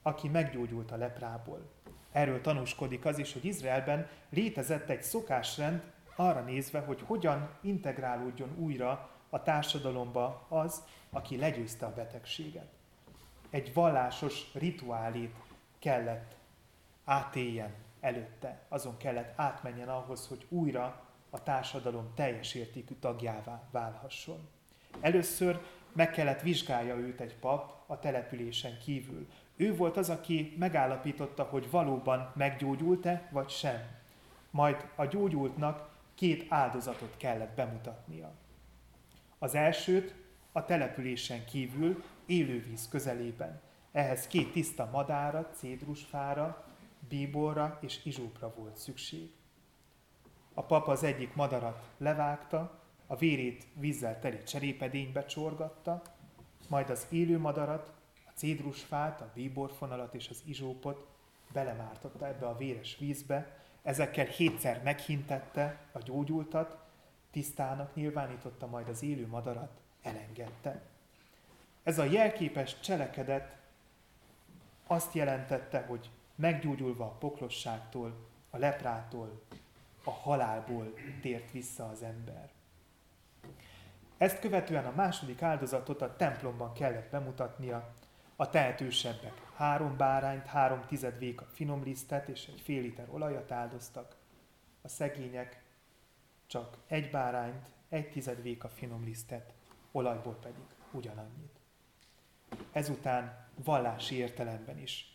aki 0.01 0.27
meggyógyult 0.27 0.91
a 0.91 0.95
leprából. 0.95 1.71
Erről 2.11 2.41
tanúskodik 2.41 3.05
az 3.05 3.17
is, 3.17 3.33
hogy 3.33 3.45
Izraelben 3.45 4.09
létezett 4.29 4.89
egy 4.89 5.03
szokásrend 5.03 5.81
arra 6.15 6.41
nézve, 6.41 6.79
hogy 6.79 7.01
hogyan 7.01 7.49
integrálódjon 7.61 8.55
újra 8.57 9.09
a 9.29 9.41
társadalomba 9.41 10.45
az, 10.47 10.83
aki 11.09 11.37
legyőzte 11.37 11.85
a 11.85 11.93
betegséget. 11.93 12.67
Egy 13.49 13.73
vallásos 13.73 14.53
rituálét 14.53 15.35
kellett 15.79 16.35
átéljen 17.05 17.73
előtte, 17.99 18.65
azon 18.69 18.97
kellett 18.97 19.33
átmenjen 19.35 19.89
ahhoz, 19.89 20.27
hogy 20.27 20.45
újra 20.49 21.01
a 21.29 21.43
társadalom 21.43 22.11
teljes 22.15 22.53
értékű 22.53 22.93
tagjává 22.93 23.61
válhasson. 23.71 24.47
Először 25.01 25.61
meg 25.93 26.11
kellett 26.11 26.41
vizsgálja 26.41 26.95
őt 26.95 27.21
egy 27.21 27.35
pap 27.35 27.83
a 27.87 27.99
településen 27.99 28.77
kívül. 28.77 29.27
Ő 29.55 29.75
volt 29.75 29.97
az, 29.97 30.09
aki 30.09 30.55
megállapította, 30.59 31.43
hogy 31.43 31.69
valóban 31.69 32.31
meggyógyult-e, 32.35 33.29
vagy 33.31 33.49
sem. 33.49 33.81
Majd 34.49 34.87
a 34.95 35.05
gyógyultnak 35.05 35.89
két 36.15 36.45
áldozatot 36.49 37.17
kellett 37.17 37.55
bemutatnia. 37.55 38.31
Az 39.39 39.55
elsőt 39.55 40.15
a 40.51 40.65
településen 40.65 41.45
kívül, 41.45 42.03
élővíz 42.25 42.87
közelében. 42.87 43.61
Ehhez 43.91 44.27
két 44.27 44.51
tiszta 44.51 44.89
madára, 44.91 45.49
cédrusfára, 45.53 46.65
bíborra 47.09 47.77
és 47.81 48.05
izsópra 48.05 48.53
volt 48.55 48.77
szükség. 48.77 49.31
A 50.53 50.63
pap 50.63 50.87
az 50.87 51.03
egyik 51.03 51.35
madarat 51.35 51.89
levágta, 51.97 52.81
a 53.07 53.15
vérét 53.15 53.67
vízzel 53.73 54.19
teli 54.19 54.43
cserépedénybe 54.43 55.25
csorgatta, 55.25 56.01
majd 56.69 56.89
az 56.89 57.07
élő 57.09 57.39
madarat, 57.39 57.91
a 58.25 58.31
cédrusfát, 58.33 59.21
a 59.21 59.31
bíborfonalat 59.33 60.13
és 60.13 60.29
az 60.29 60.41
izsópot 60.45 61.07
belemártotta 61.51 62.27
ebbe 62.27 62.47
a 62.47 62.57
véres 62.57 62.97
vízbe, 62.97 63.57
ezekkel 63.81 64.25
hétszer 64.25 64.81
meghintette 64.83 65.87
a 65.91 65.99
gyógyultat, 65.99 66.77
tisztának 67.31 67.95
nyilvánította, 67.95 68.67
majd 68.67 68.87
az 68.87 69.03
élő 69.03 69.27
madarat 69.27 69.81
elengedte. 70.01 70.81
Ez 71.83 71.99
a 71.99 72.03
jelképes 72.03 72.79
cselekedet 72.79 73.57
azt 74.87 75.13
jelentette, 75.13 75.81
hogy 75.81 76.09
meggyógyulva 76.35 77.05
a 77.05 77.17
poklosságtól, 77.17 78.27
a 78.49 78.57
leprától, 78.57 79.41
a 80.03 80.11
halálból 80.11 80.93
tért 81.21 81.51
vissza 81.51 81.87
az 81.87 82.03
ember. 82.03 82.51
Ezt 84.17 84.39
követően 84.39 84.85
a 84.85 84.93
második 84.95 85.41
áldozatot 85.41 86.01
a 86.01 86.15
templomban 86.15 86.73
kellett 86.73 87.09
bemutatnia, 87.09 87.93
a 88.35 88.49
tehetősebbek 88.49 89.41
három 89.55 89.97
bárányt, 89.97 90.45
három 90.45 90.85
tized 90.85 91.17
véka 91.17 91.45
finom 91.45 91.83
lisztet 91.83 92.27
és 92.27 92.47
egy 92.47 92.61
fél 92.61 92.81
liter 92.81 93.07
olajat 93.09 93.51
áldoztak, 93.51 94.15
a 94.81 94.87
szegények 94.87 95.63
csak 96.47 96.77
egy 96.87 97.09
bárányt, 97.09 97.67
egy 97.89 98.09
tized 98.09 98.41
véka 98.41 98.69
finom 98.69 99.03
lisztet, 99.03 99.53
olajból 99.91 100.35
pedig 100.35 100.63
ugyanannyit. 100.91 101.59
Ezután 102.71 103.47
vallási 103.63 104.15
értelemben 104.15 104.79
is 104.79 105.12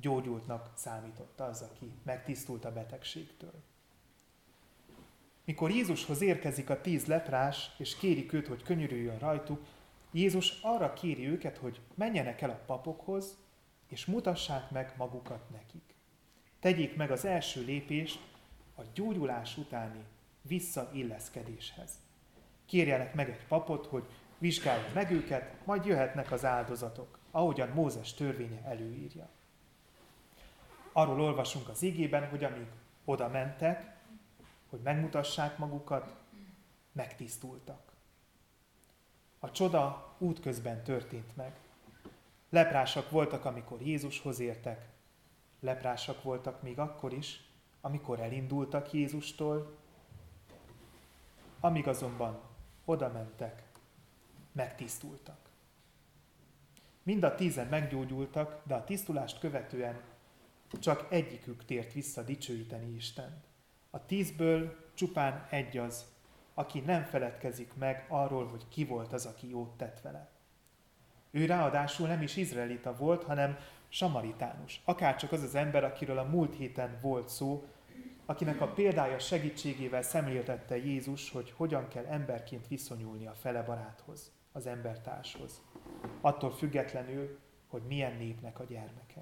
gyógyultnak 0.00 0.70
számította 0.74 1.44
az, 1.44 1.62
aki 1.62 1.92
megtisztult 2.02 2.64
a 2.64 2.72
betegségtől. 2.72 3.62
Mikor 5.44 5.70
Jézushoz 5.70 6.20
érkezik 6.20 6.70
a 6.70 6.80
tíz 6.80 7.06
leprás, 7.06 7.70
és 7.78 7.96
kérik 7.96 8.32
őt, 8.32 8.46
hogy 8.46 8.62
könyörüljön 8.62 9.18
rajtuk, 9.18 9.60
Jézus 10.12 10.60
arra 10.62 10.92
kéri 10.92 11.28
őket, 11.28 11.56
hogy 11.56 11.80
menjenek 11.94 12.40
el 12.40 12.50
a 12.50 12.62
papokhoz, 12.66 13.36
és 13.86 14.06
mutassák 14.06 14.70
meg 14.70 14.94
magukat 14.96 15.50
nekik. 15.50 15.94
Tegyék 16.60 16.96
meg 16.96 17.10
az 17.10 17.24
első 17.24 17.64
lépést 17.64 18.20
a 18.76 18.82
gyógyulás 18.94 19.56
utáni 19.56 20.04
visszailleszkedéshez. 20.42 21.90
Kérjenek 22.66 23.14
meg 23.14 23.28
egy 23.28 23.46
papot, 23.46 23.86
hogy 23.86 24.04
vizsgálja 24.38 24.90
meg 24.94 25.10
őket, 25.10 25.54
majd 25.64 25.84
jöhetnek 25.84 26.32
az 26.32 26.44
áldozatok, 26.44 27.18
ahogyan 27.30 27.68
Mózes 27.68 28.14
törvénye 28.14 28.62
előírja. 28.64 29.28
Arról 30.98 31.20
olvasunk 31.20 31.68
az 31.68 31.82
igében, 31.82 32.28
hogy 32.28 32.44
amíg 32.44 32.66
oda 33.04 33.28
mentek, 33.28 33.96
hogy 34.68 34.80
megmutassák 34.82 35.58
magukat, 35.58 36.14
megtisztultak. 36.92 37.92
A 39.38 39.50
csoda 39.50 40.14
útközben 40.18 40.82
történt 40.82 41.36
meg. 41.36 41.52
Leprásak 42.50 43.10
voltak, 43.10 43.44
amikor 43.44 43.80
Jézushoz 43.80 44.38
értek, 44.38 44.88
leprásak 45.60 46.22
voltak 46.22 46.62
még 46.62 46.78
akkor 46.78 47.12
is, 47.12 47.50
amikor 47.80 48.20
elindultak 48.20 48.92
Jézustól, 48.92 49.76
amíg 51.60 51.88
azonban 51.88 52.40
oda 52.84 53.08
mentek, 53.08 53.62
megtisztultak. 54.52 55.38
Mind 57.02 57.22
a 57.22 57.34
tízen 57.34 57.66
meggyógyultak, 57.66 58.62
de 58.64 58.74
a 58.74 58.84
tisztulást 58.84 59.38
követően 59.38 60.16
csak 60.80 61.06
egyikük 61.10 61.64
tért 61.64 61.92
vissza 61.92 62.22
dicsőíteni 62.22 62.94
Istent. 62.94 63.44
A 63.90 64.06
tízből 64.06 64.76
csupán 64.94 65.46
egy 65.50 65.78
az, 65.78 66.04
aki 66.54 66.80
nem 66.80 67.02
feledkezik 67.02 67.74
meg 67.74 68.06
arról, 68.08 68.46
hogy 68.46 68.68
ki 68.68 68.84
volt 68.84 69.12
az, 69.12 69.26
aki 69.26 69.48
jót 69.48 69.76
tett 69.76 70.00
vele. 70.00 70.30
Ő 71.30 71.46
ráadásul 71.46 72.06
nem 72.06 72.22
is 72.22 72.36
izraelita 72.36 72.96
volt, 72.96 73.22
hanem 73.22 73.58
samaritánus. 73.88 74.80
Akárcsak 74.84 75.32
az 75.32 75.42
az 75.42 75.54
ember, 75.54 75.84
akiről 75.84 76.18
a 76.18 76.24
múlt 76.24 76.56
héten 76.56 76.98
volt 77.00 77.28
szó, 77.28 77.64
akinek 78.26 78.60
a 78.60 78.68
példája 78.68 79.18
segítségével 79.18 80.02
szemléltette 80.02 80.76
Jézus, 80.76 81.30
hogy 81.30 81.52
hogyan 81.56 81.88
kell 81.88 82.04
emberként 82.04 82.66
viszonyulni 82.66 83.26
a 83.26 83.34
fele 83.34 83.62
baráthoz, 83.62 84.32
az 84.52 84.66
embertárshoz. 84.66 85.62
Attól 86.20 86.50
függetlenül, 86.50 87.38
hogy 87.66 87.82
milyen 87.82 88.16
népnek 88.16 88.60
a 88.60 88.64
gyermeke. 88.64 89.20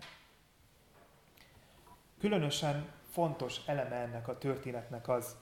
Különösen 2.18 2.88
fontos 3.10 3.60
eleme 3.66 3.94
ennek 3.94 4.28
a 4.28 4.38
történetnek 4.38 5.08
az, 5.08 5.36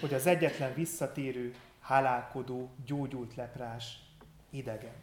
hogy 0.00 0.14
az 0.14 0.26
egyetlen 0.26 0.74
visszatérő, 0.74 1.54
hálálkodó, 1.80 2.70
gyógyult 2.86 3.34
leprás 3.34 3.98
idegen. 4.50 4.94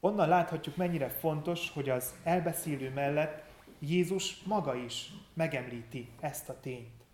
Onnan 0.00 0.28
láthatjuk, 0.28 0.76
mennyire 0.76 1.08
fontos, 1.08 1.70
hogy 1.70 1.88
az 1.88 2.14
elbeszélő 2.22 2.90
mellett 2.90 3.44
Jézus 3.78 4.42
maga 4.42 4.74
is 4.74 5.12
megemlíti 5.34 6.08
ezt 6.20 6.48
a 6.48 6.60
tényt. 6.60 7.04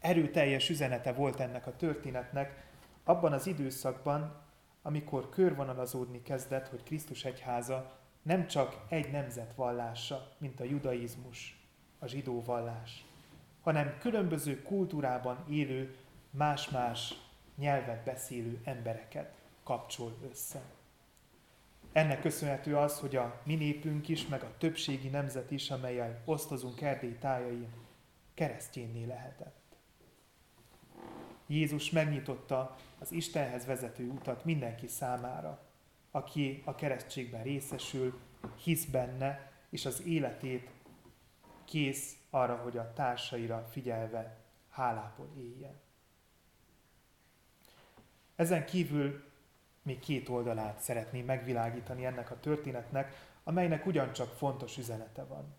Erőteljes 0.00 0.70
üzenete 0.70 1.12
volt 1.12 1.40
ennek 1.40 1.66
a 1.66 1.76
történetnek 1.76 2.64
abban 3.04 3.32
az 3.32 3.46
időszakban, 3.46 4.42
amikor 4.82 5.28
körvonalazódni 5.28 6.22
kezdett, 6.22 6.68
hogy 6.68 6.82
Krisztus 6.82 7.24
egyháza 7.24 7.98
nem 8.22 8.46
csak 8.46 8.84
egy 8.88 9.10
nemzet 9.10 9.54
vallása, 9.54 10.32
mint 10.38 10.60
a 10.60 10.64
judaizmus, 10.64 11.59
a 12.02 12.06
zsidó 12.06 12.42
vallás, 12.42 13.04
hanem 13.60 13.98
különböző 13.98 14.62
kultúrában 14.62 15.44
élő, 15.48 15.96
más-más 16.30 17.14
nyelvet 17.56 18.04
beszélő 18.04 18.60
embereket 18.64 19.34
kapcsol 19.62 20.16
össze. 20.30 20.62
Ennek 21.92 22.20
köszönhető 22.20 22.76
az, 22.76 22.98
hogy 22.98 23.16
a 23.16 23.40
mi 23.44 23.54
népünk 23.54 24.08
is, 24.08 24.26
meg 24.26 24.42
a 24.42 24.54
többségi 24.58 25.08
nemzet 25.08 25.50
is, 25.50 25.70
amelyel 25.70 26.22
osztozunk 26.24 26.80
Erdély 26.80 27.16
tájain, 27.18 27.68
keresztjénné 28.34 29.04
lehetett. 29.04 29.58
Jézus 31.46 31.90
megnyitotta 31.90 32.76
az 32.98 33.12
Istenhez 33.12 33.66
vezető 33.66 34.08
utat 34.08 34.44
mindenki 34.44 34.86
számára, 34.86 35.62
aki 36.10 36.62
a 36.64 36.74
keresztségben 36.74 37.42
részesül, 37.42 38.18
hisz 38.62 38.84
benne, 38.84 39.52
és 39.70 39.86
az 39.86 40.02
életét 40.06 40.70
kész 41.70 42.16
arra, 42.30 42.56
hogy 42.56 42.76
a 42.76 42.92
társaira 42.92 43.68
figyelve 43.70 44.36
hálából 44.70 45.28
éljen. 45.36 45.80
Ezen 48.36 48.64
kívül 48.66 49.24
még 49.82 49.98
két 49.98 50.28
oldalát 50.28 50.80
szeretném 50.80 51.24
megvilágítani 51.24 52.04
ennek 52.04 52.30
a 52.30 52.40
történetnek, 52.40 53.28
amelynek 53.44 53.86
ugyancsak 53.86 54.32
fontos 54.32 54.76
üzenete 54.76 55.24
van. 55.24 55.54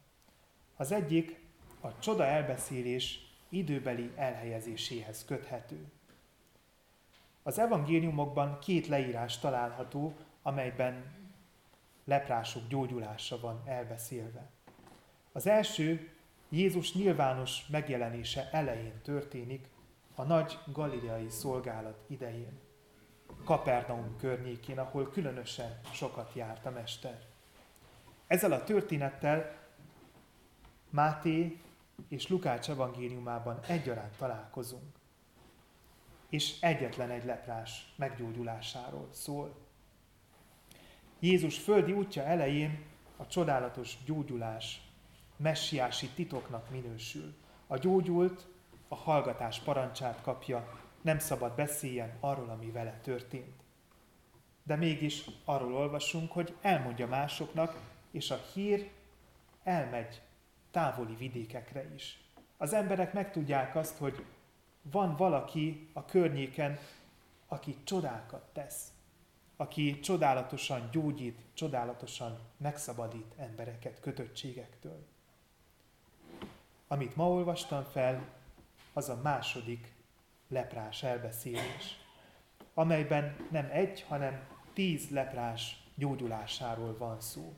Az 0.76 0.92
egyik 0.92 1.40
a 1.82 2.00
csoda 2.00 2.26
elbeszélés 2.26 3.20
időbeli 3.50 4.12
elhelyezéséhez 4.16 5.26
köthető. 5.26 5.92
Az 7.44 7.60
evangéliumokban 7.60 8.60
két 8.60 8.88
leírás 8.88 9.40
található, 9.40 10.16
amelyben 10.42 11.16
leprások 12.04 12.68
gyógyulása 12.68 13.40
van 13.40 13.62
elbeszélve. 13.66 14.50
Az 15.32 15.48
első 15.48 16.10
Jézus 16.50 16.94
nyilvános 16.94 17.68
megjelenése 17.68 18.50
elején 18.52 19.02
történik, 19.02 19.70
a 20.16 20.24
nagy 20.24 20.60
galileai 20.72 21.30
szolgálat 21.30 22.04
idején. 22.08 22.60
Kapernaum 23.44 24.18
környékén, 24.18 24.80
ahol 24.80 25.10
különösen 25.10 25.80
sokat 25.92 26.34
járt 26.34 26.66
a 26.66 26.70
mester. 26.70 27.22
Ezzel 28.28 28.52
a 28.52 28.64
történettel 28.64 29.60
Máté 30.90 31.62
és 32.08 32.28
Lukács 32.28 32.70
evangéliumában 32.70 33.60
egyaránt 33.68 34.18
találkozunk, 34.18 34.96
és 36.30 36.62
egyetlen 36.62 37.10
egy 37.10 37.26
leprás 37.26 37.94
meggyógyulásáról 37.96 39.08
szól. 39.12 39.56
Jézus 41.20 41.58
földi 41.58 41.92
útja 41.92 42.24
elején 42.24 42.84
a 43.18 43.28
csodálatos 43.28 43.98
gyógyulás 44.06 44.91
messiási 45.42 46.08
titoknak 46.08 46.70
minősül. 46.70 47.34
A 47.68 47.78
gyógyult 47.78 48.48
a 48.88 48.96
hallgatás 48.96 49.60
parancsát 49.60 50.22
kapja, 50.22 50.80
nem 51.02 51.20
szabad 51.20 51.56
beszéljen 51.56 52.18
arról, 52.20 52.50
ami 52.50 52.72
vele 52.72 53.00
történt. 53.04 53.64
De 54.64 54.76
mégis 54.76 55.26
arról 55.46 55.76
olvasunk, 55.76 56.32
hogy 56.32 56.56
elmondja 56.62 57.08
másoknak, 57.08 57.80
és 58.12 58.32
a 58.32 58.40
hír 58.54 58.90
elmegy 59.64 60.22
távoli 60.72 61.16
vidékekre 61.16 61.94
is. 61.94 62.20
Az 62.58 62.74
emberek 62.74 63.14
megtudják 63.14 63.76
azt, 63.76 63.98
hogy 63.98 64.26
van 64.82 65.16
valaki 65.16 65.90
a 65.94 66.06
környéken, 66.06 66.80
aki 67.48 67.78
csodákat 67.84 68.50
tesz, 68.54 68.92
aki 69.58 70.00
csodálatosan 70.00 70.90
gyógyít, 70.92 71.42
csodálatosan 71.54 72.40
megszabadít 72.58 73.34
embereket 73.38 74.00
kötöttségektől. 74.00 75.08
Amit 76.92 77.16
ma 77.16 77.30
olvastam 77.30 77.84
fel, 77.84 78.28
az 78.94 79.10
a 79.10 79.20
második 79.24 79.94
leprás 80.48 81.04
elbeszélés, 81.04 82.00
amelyben 82.74 83.36
nem 83.52 83.68
egy, 83.72 84.02
hanem 84.02 84.48
tíz 84.74 85.10
leprás 85.10 85.84
gyógyulásáról 85.96 86.98
van 86.98 87.22
szó. 87.22 87.54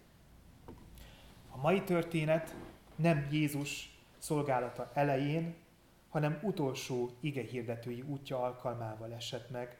A 1.49 1.57
mai 1.57 1.81
történet 1.81 2.55
nem 2.95 3.27
Jézus 3.31 3.99
szolgálata 4.17 4.91
elején, 4.93 5.55
hanem 6.09 6.39
utolsó 6.41 7.09
igehirdetői 7.19 8.01
útja 8.01 8.43
alkalmával 8.43 9.13
esett 9.13 9.49
meg, 9.49 9.77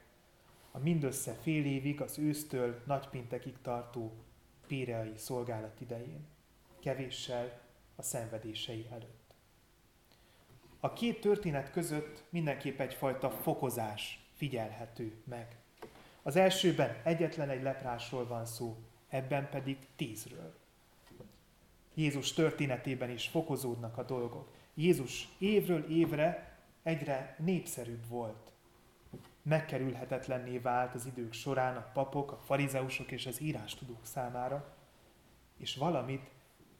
a 0.72 0.78
mindössze 0.80 1.34
fél 1.34 1.66
évig 1.66 2.02
az 2.02 2.18
ősztől 2.18 2.82
nagypintekig 2.86 3.62
tartó 3.62 4.14
péreai 4.68 5.14
szolgálat 5.16 5.82
idején, 5.82 6.26
kevéssel 6.80 7.62
a 7.96 8.02
szenvedései 8.02 8.88
előtt. 8.92 9.23
A 10.84 10.94
két 10.94 11.22
történet 11.22 11.72
között 11.72 12.24
mindenképp 12.30 12.80
egyfajta 12.80 13.30
fokozás 13.30 14.28
figyelhető 14.34 15.22
meg. 15.26 15.58
Az 16.24 16.36
elsőben 16.36 16.96
egyetlen 17.04 17.50
egy 17.50 17.62
leprásról 17.62 18.28
van 18.28 18.46
szó, 18.46 18.78
ebben 19.10 19.50
pedig 19.50 19.78
tízről. 19.96 20.56
Jézus 21.94 22.34
történetében 22.34 23.10
is 23.10 23.28
fokozódnak 23.28 23.98
a 23.98 24.04
dolgok. 24.04 24.54
Jézus 24.74 25.28
évről 25.38 25.84
évre 25.90 26.58
egyre 26.84 27.36
népszerűbb 27.40 28.08
volt. 28.08 28.52
Megkerülhetetlenné 29.42 30.58
vált 30.58 30.96
az 30.96 31.06
idők 31.06 31.34
során 31.34 31.76
a 31.76 31.90
papok, 31.94 32.32
a 32.32 32.42
farizeusok 32.46 33.12
és 33.12 33.26
az 33.26 33.42
írástudók 33.42 34.06
számára, 34.06 34.76
és 35.58 35.76
valamit 35.76 36.30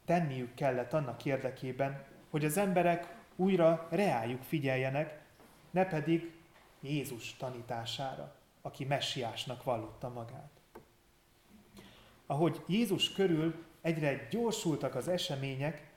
tenniük 0.06 0.54
kellett 0.54 0.94
annak 0.94 1.26
érdekében, 1.26 2.06
hogy 2.30 2.46
az 2.46 2.58
emberek 2.58 3.13
újra 3.36 3.88
reájuk 3.90 4.42
figyeljenek, 4.42 5.22
ne 5.72 5.86
pedig 5.86 6.32
Jézus 6.80 7.36
tanítására, 7.36 8.36
aki 8.62 8.86
messiásnak 8.86 9.64
vallotta 9.64 10.10
magát. 10.10 10.62
Ahogy 12.26 12.64
Jézus 12.68 13.14
körül 13.14 13.66
egyre 13.82 14.28
gyorsultak 14.30 14.96
az 14.96 15.08
események, 15.08 15.92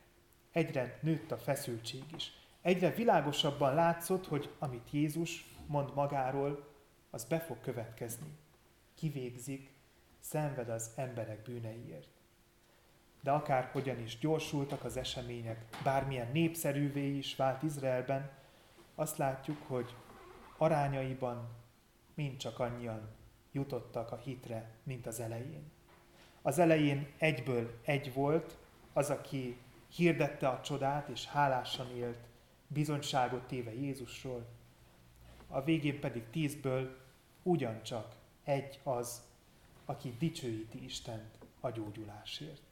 egyre 0.52 0.98
nőtt 1.02 1.30
a 1.30 1.36
feszültség 1.36 2.04
is. 2.16 2.32
Egyre 2.62 2.90
világosabban 2.90 3.74
látszott, 3.74 4.26
hogy 4.26 4.54
amit 4.58 4.90
Jézus 4.90 5.54
mond 5.66 5.94
magáról, 5.94 6.68
az 7.10 7.24
be 7.24 7.40
fog 7.40 7.60
következni. 7.60 8.38
Kivégzik, 8.94 9.72
szenved 10.18 10.68
az 10.68 10.90
emberek 10.96 11.42
bűneiért. 11.42 12.15
De 13.26 13.32
akárhogyan 13.32 14.00
is 14.00 14.18
gyorsultak 14.18 14.84
az 14.84 14.96
események, 14.96 15.64
bármilyen 15.82 16.32
népszerűvé 16.32 17.16
is 17.16 17.36
vált 17.36 17.62
Izraelben, 17.62 18.30
azt 18.94 19.16
látjuk, 19.16 19.62
hogy 19.66 19.94
arányaiban 20.56 21.48
mind 22.14 22.36
csak 22.36 22.58
annyian 22.58 23.08
jutottak 23.52 24.12
a 24.12 24.16
hitre, 24.16 24.70
mint 24.82 25.06
az 25.06 25.20
elején. 25.20 25.70
Az 26.42 26.58
elején 26.58 27.08
egyből 27.18 27.78
egy 27.84 28.12
volt, 28.12 28.58
az, 28.92 29.10
aki 29.10 29.58
hirdette 29.88 30.48
a 30.48 30.60
csodát 30.60 31.08
és 31.08 31.26
hálásan 31.26 31.96
élt, 31.96 32.26
bizonyságot 32.66 33.46
téve 33.46 33.74
Jézusról. 33.74 34.46
A 35.48 35.62
végén 35.62 36.00
pedig 36.00 36.30
tízből 36.30 36.96
ugyancsak 37.42 38.14
egy 38.44 38.80
az, 38.82 39.22
aki 39.84 40.14
dicsőíti 40.18 40.84
Istent 40.84 41.38
a 41.60 41.70
gyógyulásért. 41.70 42.65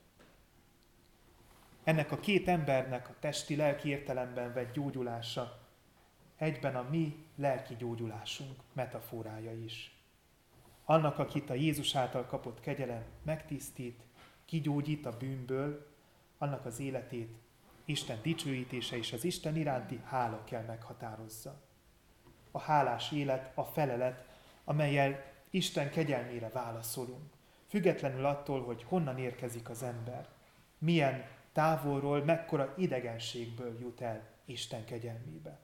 Ennek 1.85 2.13
a 2.13 2.21
két 2.21 2.49
embernek 2.49 3.09
a 3.09 3.15
testi-lelki 3.21 3.89
értelemben 3.89 4.53
vett 4.53 4.73
gyógyulása 4.73 5.63
egyben 6.37 6.77
a 6.77 6.87
mi 6.91 7.27
lelki 7.37 7.77
gyógyulásunk 7.77 8.61
metaforája 8.73 9.53
is. 9.53 9.99
Annak, 10.85 11.19
akit 11.19 11.51
a 11.51 11.55
Jézus 11.55 11.95
által 11.95 12.27
kapott 12.27 12.61
kegyelem 12.61 13.05
megtisztít, 13.23 14.03
kigyógyít 14.45 15.07
a 15.07 15.17
bűnből, 15.17 15.87
annak 16.39 16.67
az 16.67 16.81
életét 16.81 17.35
Isten 17.85 18.19
dicsőítése 18.23 18.97
és 18.97 19.13
az 19.13 19.25
Isten 19.25 19.57
iránti 19.57 20.01
hála 20.05 20.45
kell 20.45 20.63
meghatározza. 20.63 21.61
A 22.51 22.59
hálás 22.59 23.13
élet 23.13 23.53
a 23.55 23.65
felelet, 23.65 24.25
amelyel 24.65 25.25
Isten 25.51 25.91
kegyelmére 25.91 26.49
válaszolunk, 26.49 27.33
függetlenül 27.67 28.25
attól, 28.25 28.65
hogy 28.65 28.83
honnan 28.83 29.19
érkezik 29.19 29.69
az 29.69 29.83
ember, 29.83 30.29
milyen 30.79 31.25
távolról, 31.55 32.25
mekkora 32.25 32.75
idegenségből 32.77 33.79
jut 33.81 34.01
el 34.01 34.23
Isten 34.45 34.85
kegyelmébe. 34.85 35.59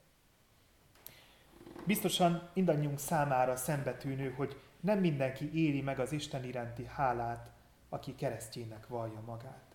Biztosan 1.87 2.51
mindannyiunk 2.55 2.99
számára 2.99 3.57
szembetűnő, 3.57 4.31
hogy 4.31 4.61
nem 4.81 4.99
mindenki 4.99 5.65
éli 5.65 5.81
meg 5.81 5.99
az 5.99 6.13
Isten 6.13 6.45
iránti 6.45 6.85
hálát, 6.85 7.51
aki 7.89 8.15
keresztjének 8.15 8.87
vallja 8.87 9.21
magát. 9.27 9.75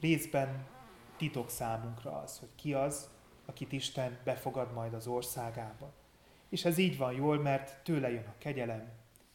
Részben 0.00 0.66
titok 1.16 1.50
számunkra 1.50 2.20
az, 2.20 2.38
hogy 2.38 2.54
ki 2.54 2.74
az, 2.74 3.08
akit 3.46 3.72
Isten 3.72 4.18
befogad 4.24 4.72
majd 4.72 4.94
az 4.94 5.06
országába. 5.06 5.92
És 6.48 6.64
ez 6.64 6.78
így 6.78 6.96
van 6.96 7.12
jól, 7.12 7.38
mert 7.38 7.82
tőle 7.82 8.10
jön 8.10 8.26
a 8.26 8.38
kegyelem, 8.38 8.88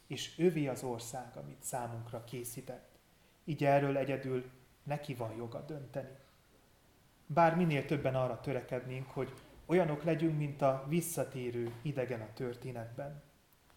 és 0.07 0.37
ővé 0.37 0.67
az 0.67 0.83
ország, 0.83 1.37
amit 1.37 1.63
számunkra 1.63 2.23
készített. 2.23 2.89
Így 3.45 3.63
erről 3.63 3.97
egyedül 3.97 4.51
neki 4.85 5.13
van 5.13 5.35
joga 5.35 5.59
dönteni. 5.59 6.17
Bár 7.25 7.55
minél 7.55 7.85
többen 7.85 8.15
arra 8.15 8.39
törekednénk, 8.39 9.09
hogy 9.09 9.33
olyanok 9.65 10.03
legyünk, 10.03 10.37
mint 10.37 10.61
a 10.61 10.85
visszatérő 10.87 11.73
idegen 11.81 12.21
a 12.21 12.33
történetben. 12.33 13.23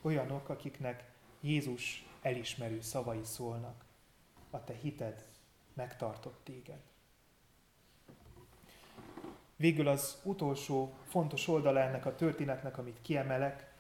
Olyanok, 0.02 0.48
akiknek 0.48 1.10
Jézus 1.40 2.06
elismerő 2.22 2.80
szavai 2.80 3.24
szólnak. 3.24 3.84
A 4.50 4.64
te 4.64 4.74
hited 4.74 5.26
megtartott 5.74 6.40
téged. 6.44 6.80
Végül 9.56 9.88
az 9.88 10.20
utolsó 10.22 10.94
fontos 11.06 11.48
oldala 11.48 11.80
ennek 11.80 12.06
a 12.06 12.14
történetnek, 12.14 12.78
amit 12.78 13.02
kiemelek, 13.02 13.72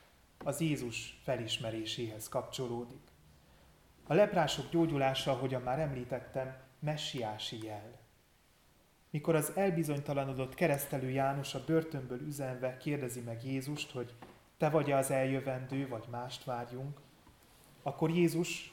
az 0.44 0.60
Jézus 0.60 1.20
felismeréséhez 1.22 2.28
kapcsolódik. 2.28 3.00
A 4.06 4.14
leprások 4.14 4.70
gyógyulása, 4.70 5.30
ahogyan 5.30 5.62
már 5.62 5.78
említettem, 5.78 6.56
messiási 6.78 7.64
jel. 7.64 7.98
Mikor 9.10 9.34
az 9.34 9.52
elbizonytalanodott 9.54 10.54
keresztelő 10.54 11.10
János 11.10 11.54
a 11.54 11.64
börtönből 11.66 12.20
üzenve 12.20 12.76
kérdezi 12.76 13.20
meg 13.20 13.44
Jézust, 13.44 13.90
hogy 13.90 14.14
te 14.56 14.70
vagy 14.70 14.92
az 14.92 15.10
eljövendő, 15.10 15.88
vagy 15.88 16.04
mást 16.10 16.44
várjunk, 16.44 17.00
akkor 17.82 18.10
Jézus 18.10 18.72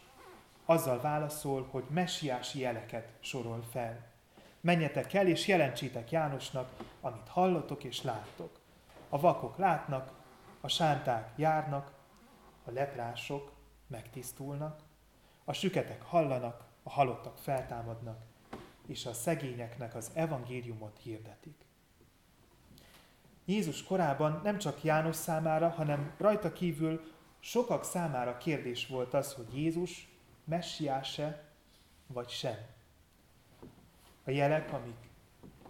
azzal 0.66 1.02
válaszol, 1.02 1.68
hogy 1.72 1.84
messiási 1.90 2.60
jeleket 2.60 3.12
sorol 3.20 3.64
fel. 3.72 4.14
Menjetek 4.62 5.14
el, 5.14 5.28
és 5.28 5.48
jelentsétek 5.48 6.12
Jánosnak, 6.12 6.70
amit 7.02 7.28
hallotok 7.28 7.84
és 7.84 8.02
láttok. 8.02 8.60
A 9.10 9.20
vakok 9.20 9.58
látnak, 9.58 10.12
a 10.62 10.68
sánták 10.68 11.32
járnak, 11.36 11.92
a 12.66 12.72
leprások 12.72 13.52
megtisztulnak, 13.88 14.80
a 15.44 15.54
süketek 15.54 16.02
hallanak, 16.02 16.65
a 16.88 16.90
halottak 16.90 17.38
feltámadnak, 17.38 18.22
és 18.86 19.06
a 19.06 19.14
szegényeknek 19.14 19.96
az 19.96 20.12
evangéliumot 20.14 21.00
hirdetik. 21.02 21.66
Jézus 23.46 23.84
korában 23.84 24.40
nem 24.44 24.58
csak 24.58 24.84
János 24.84 25.16
számára, 25.16 25.70
hanem 25.70 26.14
rajta 26.18 26.54
kívül 26.54 27.02
sokak 27.40 27.84
számára 27.84 28.38
kérdés 28.38 28.88
volt 28.88 29.14
az, 29.14 29.34
hogy 29.34 29.58
Jézus 29.58 30.08
messiáse 30.44 31.44
vagy 32.08 32.30
sem. 32.30 32.58
A 34.24 34.32
jelek, 34.32 34.74
amik, 34.74 35.10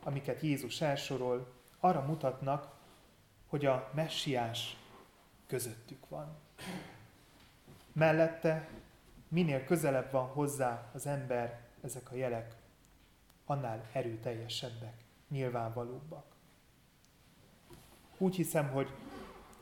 amiket 0.03 0.41
Jézus 0.41 0.81
elsorol, 0.81 1.53
arra 1.79 2.01
mutatnak, 2.01 2.75
hogy 3.47 3.65
a 3.65 3.91
messiás 3.93 4.77
közöttük 5.47 6.09
van. 6.09 6.37
Mellette 7.93 8.69
minél 9.35 9.65
közelebb 9.65 10.11
van 10.11 10.27
hozzá 10.27 10.89
az 10.93 11.05
ember, 11.05 11.59
ezek 11.81 12.11
a 12.11 12.15
jelek 12.15 12.55
annál 13.45 13.85
erőteljesebbek, 13.91 14.93
nyilvánvalóbbak. 15.29 16.25
Úgy 18.17 18.35
hiszem, 18.35 18.69
hogy 18.69 18.89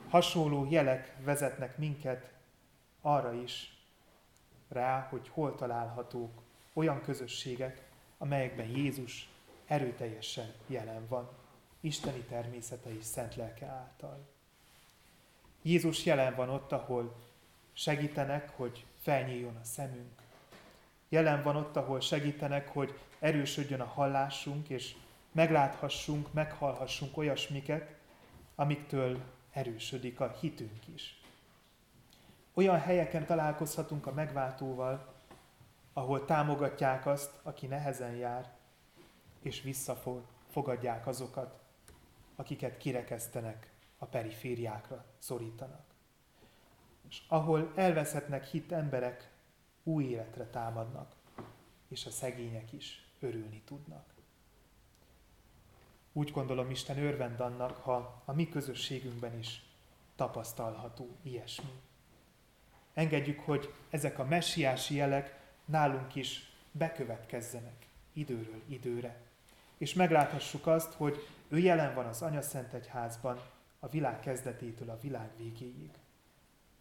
hasonló 0.09 0.65
jelek 0.69 1.15
vezetnek 1.23 1.77
minket 1.77 2.33
arra 3.01 3.33
is 3.33 3.85
rá, 4.67 5.07
hogy 5.09 5.29
hol 5.29 5.55
találhatók 5.55 6.41
olyan 6.73 7.01
közösségek, 7.01 7.81
amelyekben 8.17 8.67
Jézus 8.67 9.29
erőteljesen 9.65 10.53
jelen 10.67 11.07
van, 11.07 11.29
isteni 11.79 12.19
természete 12.19 12.95
és 12.95 13.03
szent 13.03 13.35
lelke 13.35 13.65
által. 13.65 14.27
Jézus 15.61 16.05
jelen 16.05 16.35
van 16.35 16.49
ott, 16.49 16.71
ahol 16.71 17.15
segítenek, 17.71 18.49
hogy 18.49 18.85
felnyíljon 19.03 19.55
a 19.55 19.63
szemünk. 19.63 20.21
Jelen 21.09 21.43
van 21.43 21.55
ott, 21.55 21.75
ahol 21.75 21.99
segítenek, 21.99 22.67
hogy 22.67 22.99
erősödjön 23.19 23.81
a 23.81 23.85
hallásunk, 23.85 24.69
és 24.69 24.95
megláthassunk, 25.31 26.33
meghallhassunk 26.33 27.17
olyasmiket, 27.17 27.95
amiktől 28.55 29.19
erősödik 29.51 30.19
a 30.19 30.35
hitünk 30.39 30.87
is. 30.93 31.21
Olyan 32.53 32.79
helyeken 32.79 33.25
találkozhatunk 33.25 34.07
a 34.07 34.13
megváltóval, 34.13 35.13
ahol 35.93 36.25
támogatják 36.25 37.05
azt, 37.05 37.31
aki 37.43 37.67
nehezen 37.67 38.15
jár, 38.15 38.51
és 39.41 39.61
visszafogadják 39.61 41.07
azokat, 41.07 41.59
akiket 42.35 42.77
kirekesztenek, 42.77 43.71
a 43.97 44.05
perifériákra 44.05 45.05
szorítanak. 45.17 45.92
És 47.13 47.21
ahol 47.27 47.71
elveszetnek 47.75 48.45
hit 48.45 48.71
emberek, 48.71 49.29
új 49.83 50.03
életre 50.03 50.45
támadnak, 50.45 51.15
és 51.87 52.05
a 52.05 52.09
szegények 52.09 52.71
is 52.71 53.05
örülni 53.19 53.61
tudnak. 53.65 54.05
Úgy 56.13 56.31
gondolom, 56.31 56.69
Isten 56.69 56.97
örvend 56.97 57.39
annak, 57.39 57.77
ha 57.77 58.21
a 58.25 58.33
mi 58.33 58.49
közösségünkben 58.49 59.37
is 59.39 59.61
tapasztalható 60.15 61.09
ilyesmi. 61.21 61.71
Engedjük, 62.93 63.39
hogy 63.39 63.73
ezek 63.89 64.19
a 64.19 64.25
messiási 64.25 64.95
jelek 64.95 65.39
nálunk 65.65 66.15
is 66.15 66.51
bekövetkezzenek 66.71 67.87
időről 68.13 68.61
időre. 68.67 69.21
És 69.77 69.93
megláthassuk 69.93 70.67
azt, 70.67 70.93
hogy 70.93 71.27
ő 71.47 71.57
jelen 71.57 71.93
van 71.93 72.05
az 72.05 72.21
Anya 72.21 72.41
Szent 72.41 72.73
Egyházban 72.73 73.39
a 73.79 73.87
világ 73.87 74.19
kezdetétől 74.19 74.89
a 74.89 74.99
világ 75.01 75.29
végéig. 75.37 76.01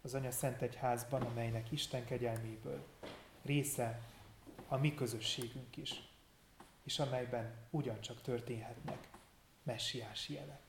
Az 0.05 0.13
Anya 0.13 0.31
Szent 0.31 0.61
Egyházban, 0.61 1.21
amelynek 1.21 1.71
Isten 1.71 2.05
kegyelméből 2.05 2.85
része 3.41 4.01
a 4.67 4.77
mi 4.77 4.93
közösségünk 4.93 5.77
is, 5.77 6.01
és 6.83 6.99
amelyben 6.99 7.53
ugyancsak 7.69 8.21
történhetnek 8.21 9.07
messiási 9.63 10.33
jelek. 10.33 10.61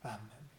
Amen. 0.00 0.50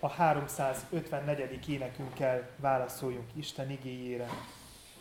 A 0.00 0.08
354. 0.08 1.68
énekünkkel 1.68 2.50
válaszoljunk 2.56 3.30
Isten 3.34 3.70
igéjére. 3.70 4.28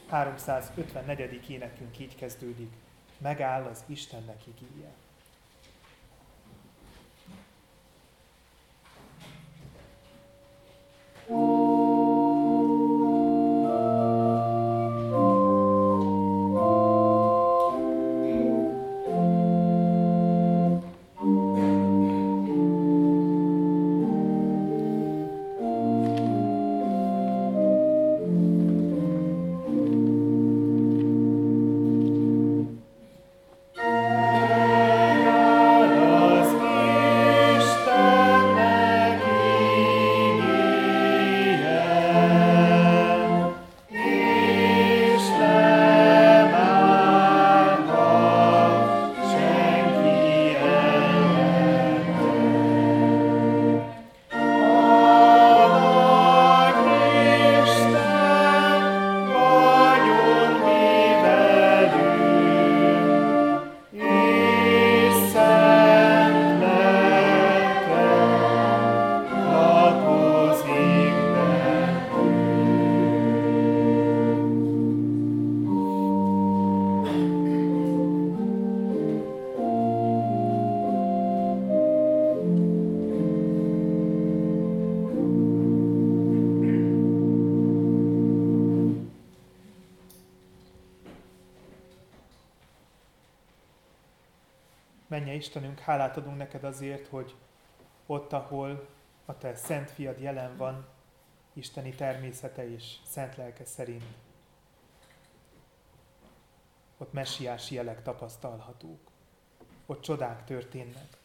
354. 0.08 1.50
énekünk 1.50 2.00
így 2.00 2.16
kezdődik. 2.16 2.74
Megáll 3.18 3.64
az 3.64 3.84
Istennek 3.88 4.48
igéje. 4.48 4.94
Menje 95.26 95.40
Istenünk, 95.40 95.80
hálát 95.80 96.18
adunk 96.18 96.38
neked 96.38 96.64
azért, 96.64 97.08
hogy 97.08 97.36
ott, 98.06 98.34
ahol 98.34 98.88
a 99.26 99.38
te 99.38 99.56
szent 99.56 99.92
fiad 99.92 100.20
jelen 100.20 100.58
van, 100.58 100.86
isteni 101.54 101.90
természete 101.90 102.74
és 102.74 102.96
szent 103.06 103.36
lelke 103.36 103.66
szerint, 103.66 104.04
ott 106.98 107.14
messiási 107.14 107.76
jelek 107.76 108.02
tapasztalhatók, 108.02 109.00
ott 109.86 110.02
csodák 110.02 110.44
történnek. 110.44 111.18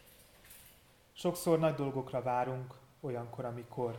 Sokszor 1.13 1.59
nagy 1.59 1.75
dolgokra 1.75 2.23
várunk, 2.23 2.75
olyankor, 3.01 3.45
amikor 3.45 3.99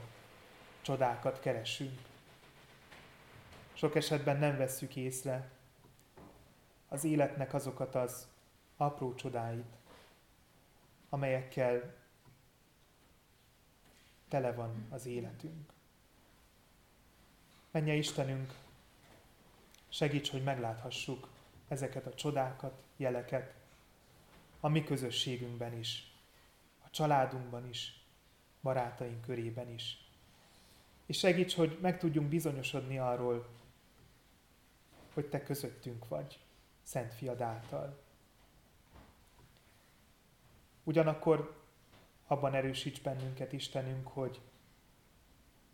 csodákat 0.81 1.39
keresünk. 1.39 1.99
Sok 3.73 3.95
esetben 3.95 4.37
nem 4.37 4.57
vesszük 4.57 4.95
észre 4.95 5.51
az 6.87 7.03
életnek 7.03 7.53
azokat 7.53 7.95
az 7.95 8.27
apró 8.77 9.13
csodáit, 9.13 9.79
amelyekkel 11.13 11.95
tele 14.27 14.53
van 14.53 14.87
az 14.89 15.05
életünk. 15.05 15.73
Menje 17.71 17.93
Istenünk, 17.93 18.53
segíts, 19.89 20.29
hogy 20.29 20.43
megláthassuk 20.43 21.29
ezeket 21.67 22.05
a 22.05 22.13
csodákat, 22.13 22.83
jeleket 22.97 23.53
a 24.59 24.67
mi 24.67 24.83
közösségünkben 24.83 25.77
is, 25.77 26.13
a 26.85 26.89
családunkban 26.89 27.67
is, 27.67 28.05
barátaink 28.61 29.21
körében 29.21 29.69
is. 29.69 30.09
És 31.05 31.17
segíts, 31.17 31.55
hogy 31.55 31.77
meg 31.81 31.99
tudjunk 31.99 32.29
bizonyosodni 32.29 32.97
arról, 32.97 33.49
hogy 35.13 35.25
Te 35.25 35.43
közöttünk 35.43 36.07
vagy, 36.07 36.39
Szent 36.83 37.13
Fiad 37.13 37.41
által. 37.41 38.00
Ugyanakkor 40.83 41.59
abban 42.27 42.53
erősíts 42.53 43.01
bennünket, 43.01 43.53
Istenünk, 43.53 44.07
hogy 44.07 44.41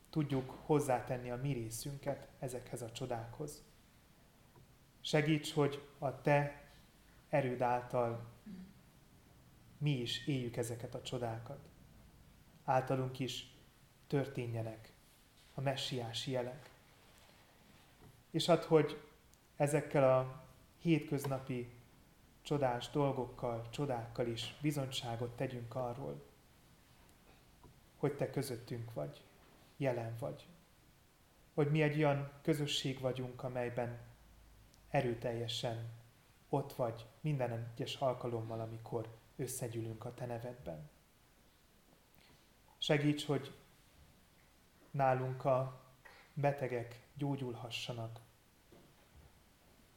tudjuk 0.10 0.50
hozzátenni 0.66 1.32
a 1.32 1.40
mi 1.42 1.54
részünket 1.54 2.28
ezekhez 2.40 2.82
a 2.82 2.92
csodákhoz. 2.92 3.64
Segíts, 5.02 5.54
hogy 5.54 5.88
a 5.98 6.22
Te 6.22 6.64
erőd 7.30 7.62
által 7.62 8.26
mi 9.78 9.92
is 9.92 10.28
éljük 10.28 10.58
ezeket 10.58 10.96
a 10.96 11.02
csodákat. 11.02 11.70
Általunk 12.64 13.20
is 13.20 13.56
történjenek 14.08 14.94
a 15.54 15.62
messiási 15.62 16.32
jelek. 16.32 16.70
És 18.32 18.48
add, 18.48 18.64
hogy 18.64 19.02
ezekkel 19.56 20.18
a 20.18 20.46
hétköznapi 20.82 21.70
csodás 22.48 22.90
dolgokkal, 22.90 23.70
csodákkal 23.70 24.28
is 24.28 24.56
bizonyságot 24.62 25.36
tegyünk 25.36 25.76
arról, 25.76 26.24
hogy 27.98 28.16
te 28.16 28.30
közöttünk 28.30 28.94
vagy, 28.94 29.22
jelen 29.78 30.16
vagy. 30.20 30.48
Hogy 31.54 31.72
mi 31.72 31.82
egy 31.82 31.98
olyan 31.98 32.32
közösség 32.42 33.00
vagyunk, 33.00 33.44
amelyben 33.44 34.00
erőteljesen 34.90 35.90
ott 36.50 36.74
vagy 36.74 37.06
minden 37.22 37.52
egyes 37.52 37.96
alkalommal, 37.96 38.60
amikor 38.60 39.16
összegyűlünk 39.36 40.06
a 40.06 40.14
Te 40.14 40.26
nevedben. 40.26 40.90
Segíts, 42.78 43.26
hogy 43.26 43.56
nálunk 44.92 45.46
a 45.46 45.82
betegek 46.34 47.00
gyógyulhassanak, 47.14 48.20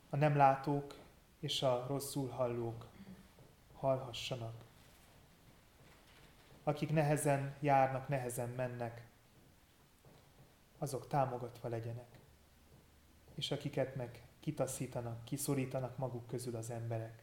a 0.08 0.16
nem 0.16 0.36
látók 0.36 0.99
és 1.40 1.62
a 1.62 1.84
rosszul 1.86 2.28
hallók 2.28 2.86
hallhassanak, 3.74 4.64
akik 6.62 6.92
nehezen 6.92 7.56
járnak, 7.60 8.08
nehezen 8.08 8.48
mennek, 8.48 9.08
azok 10.78 11.06
támogatva 11.06 11.68
legyenek, 11.68 12.18
és 13.34 13.50
akiket 13.50 13.94
meg 13.94 14.22
kitaszítanak, 14.40 15.24
kiszorítanak 15.24 15.96
maguk 15.96 16.26
közül 16.26 16.56
az 16.56 16.70
emberek, 16.70 17.22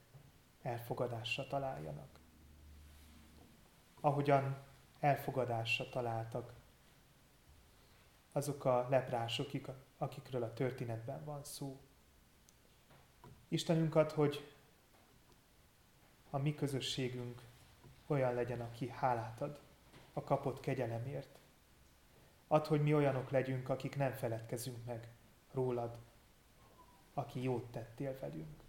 elfogadásra 0.62 1.48
találjanak. 1.48 2.20
Ahogyan 4.00 4.58
elfogadásra 5.00 5.90
találtak 5.90 6.54
azok 8.32 8.66
a 8.66 8.88
leprások, 8.90 9.50
akikről 9.98 10.44
a 10.44 10.54
történetben 10.54 11.24
van 11.24 11.44
szó. 11.44 11.80
Istenünk 13.48 13.96
ad, 13.96 14.12
hogy 14.12 14.52
a 16.30 16.38
mi 16.38 16.56
közösségünk 16.56 17.42
olyan 18.08 18.34
legyen, 18.34 18.62
aki 18.62 18.90
hálát 18.90 19.42
ad 19.42 19.60
a 20.14 20.24
kapott 20.24 20.60
kegyelemért. 20.60 21.40
Add, 22.48 22.68
hogy 22.68 22.82
mi 22.82 22.94
olyanok 22.94 23.30
legyünk, 23.30 23.70
akik 23.70 23.96
nem 23.96 24.12
feledkezünk 24.12 24.86
meg 24.86 25.08
rólad, 25.52 25.98
aki 27.14 27.42
jót 27.42 27.72
tettél 27.72 28.20
velünk. 28.20 28.64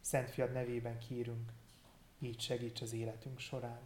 Szent 0.00 0.30
Fiad 0.30 0.52
nevében 0.52 0.98
kérünk, 0.98 1.52
így 2.18 2.40
segíts 2.40 2.80
az 2.80 2.92
életünk 2.92 3.38
során. 3.38 3.80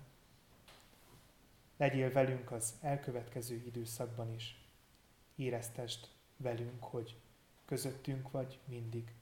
Legyél 1.76 2.12
velünk 2.12 2.50
az 2.50 2.74
elkövetkező 2.80 3.54
időszakban 3.54 4.34
is. 4.34 4.64
Éreztest 5.34 6.10
velünk, 6.36 6.84
hogy 6.84 7.20
közöttünk 7.64 8.30
vagy 8.30 8.58
mindig, 8.64 9.12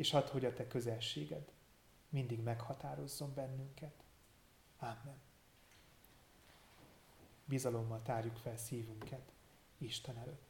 és 0.00 0.12
add, 0.12 0.28
hogy 0.30 0.44
a 0.44 0.52
te 0.52 0.66
közelséged 0.66 1.52
mindig 2.08 2.40
meghatározzon 2.42 3.34
bennünket. 3.34 4.04
Amen. 4.78 5.20
Bizalommal 7.44 8.02
tárjuk 8.02 8.36
fel 8.36 8.56
szívünket 8.56 9.32
Isten 9.78 10.16
előtt. 10.16 10.49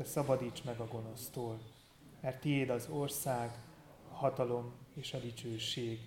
de 0.00 0.06
szabadíts 0.06 0.64
meg 0.64 0.80
a 0.80 0.86
gonosztól, 0.86 1.60
mert 2.20 2.40
tiéd 2.40 2.70
az 2.70 2.88
ország, 2.90 3.50
a 4.12 4.14
hatalom 4.14 4.72
és 4.94 5.14
a 5.14 5.18
dicsőség 5.18 6.00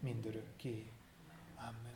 mindörökké. 0.00 0.90
Amen. 1.56 1.94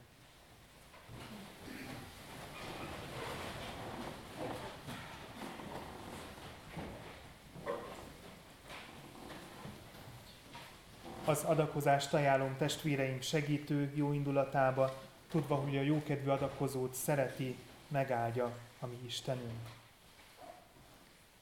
Az 11.24 11.44
adakozást 11.44 12.14
ajánlom 12.14 12.56
testvéreink 12.56 13.22
segítő 13.22 13.92
jó 13.94 14.12
indulatába, 14.12 15.02
tudva, 15.28 15.54
hogy 15.54 15.76
a 15.76 15.82
jókedvű 15.82 16.28
adakozót 16.28 16.94
szereti, 16.94 17.56
megáldja 17.88 18.58
a 18.80 18.86
mi 18.86 18.98
Istenünk 19.06 19.79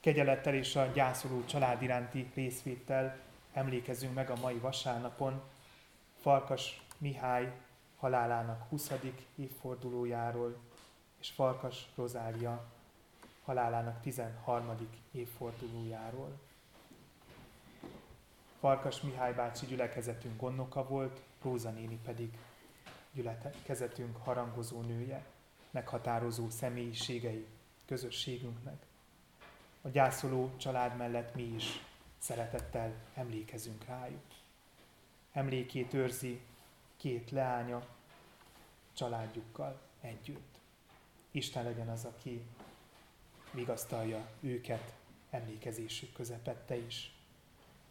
kegyelettel 0.01 0.55
és 0.55 0.77
a 0.77 0.87
gyászoló 0.87 1.45
család 1.45 1.83
iránti 1.83 2.31
részvéttel 2.35 3.19
emlékezünk 3.53 4.15
meg 4.15 4.31
a 4.31 4.37
mai 4.41 4.59
vasárnapon 4.59 5.43
Farkas 6.21 6.83
Mihály 6.99 7.53
halálának 7.97 8.69
20. 8.69 8.93
évfordulójáról, 9.37 10.57
és 11.21 11.31
Farkas 11.31 11.87
Rozália 11.95 12.65
halálának 13.45 14.01
13. 14.01 14.89
évfordulójáról. 15.13 16.39
Farkas 18.61 19.01
Mihály 19.01 19.33
bácsi 19.33 19.67
gyülekezetünk 19.67 20.41
gondnoka 20.41 20.87
volt, 20.89 21.21
Róza 21.43 21.71
néni 21.71 21.99
pedig 22.05 22.39
gyülekezetünk 23.13 24.17
harangozó 24.17 24.81
nője, 24.81 25.25
meghatározó 25.71 26.51
személyiségei 26.51 27.47
közösségünknek 27.87 28.88
a 29.83 29.89
gyászoló 29.89 30.51
család 30.57 30.97
mellett 30.97 31.35
mi 31.35 31.43
is 31.43 31.85
szeretettel 32.19 32.95
emlékezünk 33.15 33.85
rájuk. 33.85 34.23
Emlékét 35.33 35.95
őrzi 35.95 36.41
két 36.97 37.31
leánya 37.31 37.87
családjukkal 38.93 39.81
együtt. 40.01 40.59
Isten 41.31 41.65
legyen 41.65 41.89
az, 41.89 42.05
aki 42.05 42.43
vigasztalja 43.51 44.29
őket 44.41 44.95
emlékezésük 45.31 46.13
közepette 46.13 46.77
is. 46.77 47.13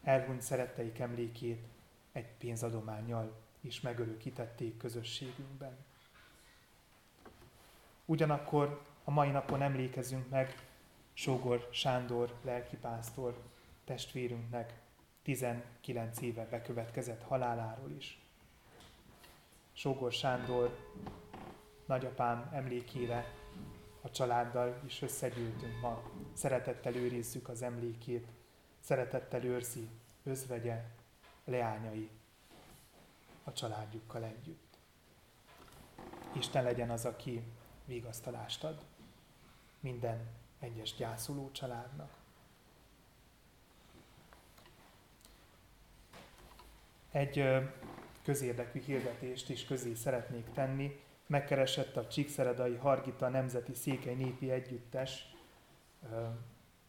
Elhunyt 0.03 0.41
szeretteik 0.41 0.99
emlékét 0.99 1.67
egy 2.11 2.27
pénzadományjal 2.37 3.35
is 3.61 3.81
megörökítették 3.81 4.77
közösségünkben. 4.77 5.77
Ugyanakkor 8.05 8.85
a 9.03 9.11
mai 9.11 9.29
napon 9.29 9.61
emlékezünk 9.61 10.29
meg 10.29 10.66
Sógor 11.19 11.67
Sándor 11.71 12.33
lelkipásztor 12.41 13.43
testvérünknek 13.85 14.81
19 15.21 16.21
éve 16.21 16.45
bekövetkezett 16.45 17.23
haláláról 17.23 17.91
is. 17.91 18.19
Sógor 19.73 20.11
Sándor 20.11 20.77
nagyapám 21.85 22.49
emlékére 22.53 23.25
a 24.01 24.11
családdal 24.11 24.81
is 24.85 25.01
összegyűltünk 25.01 25.81
ma. 25.81 26.01
Szeretettel 26.33 26.95
őrizzük 26.95 27.49
az 27.49 27.61
emlékét, 27.61 28.27
szeretettel 28.79 29.43
őrzi 29.43 29.89
özvegye, 30.23 30.85
leányai 31.43 32.09
a 33.43 33.53
családjukkal 33.53 34.23
együtt. 34.23 34.77
Isten 36.33 36.63
legyen 36.63 36.89
az, 36.89 37.05
aki 37.05 37.43
vigasztalást 37.85 38.63
ad 38.63 38.85
minden 39.79 40.45
egyes 40.59 40.95
gyászoló 40.95 41.51
családnak. 41.51 42.11
Egy 47.11 47.43
közérdekű 48.23 48.79
hirdetést 48.79 49.49
is 49.49 49.65
közé 49.65 49.93
szeretnék 49.93 50.51
tenni. 50.53 50.99
Megkeresett 51.25 51.95
a 51.95 52.07
Csíkszeredai 52.07 52.75
Hargita 52.75 53.29
Nemzeti 53.29 53.73
Székely 53.73 54.15
Népi 54.15 54.51
Együttes 54.51 55.35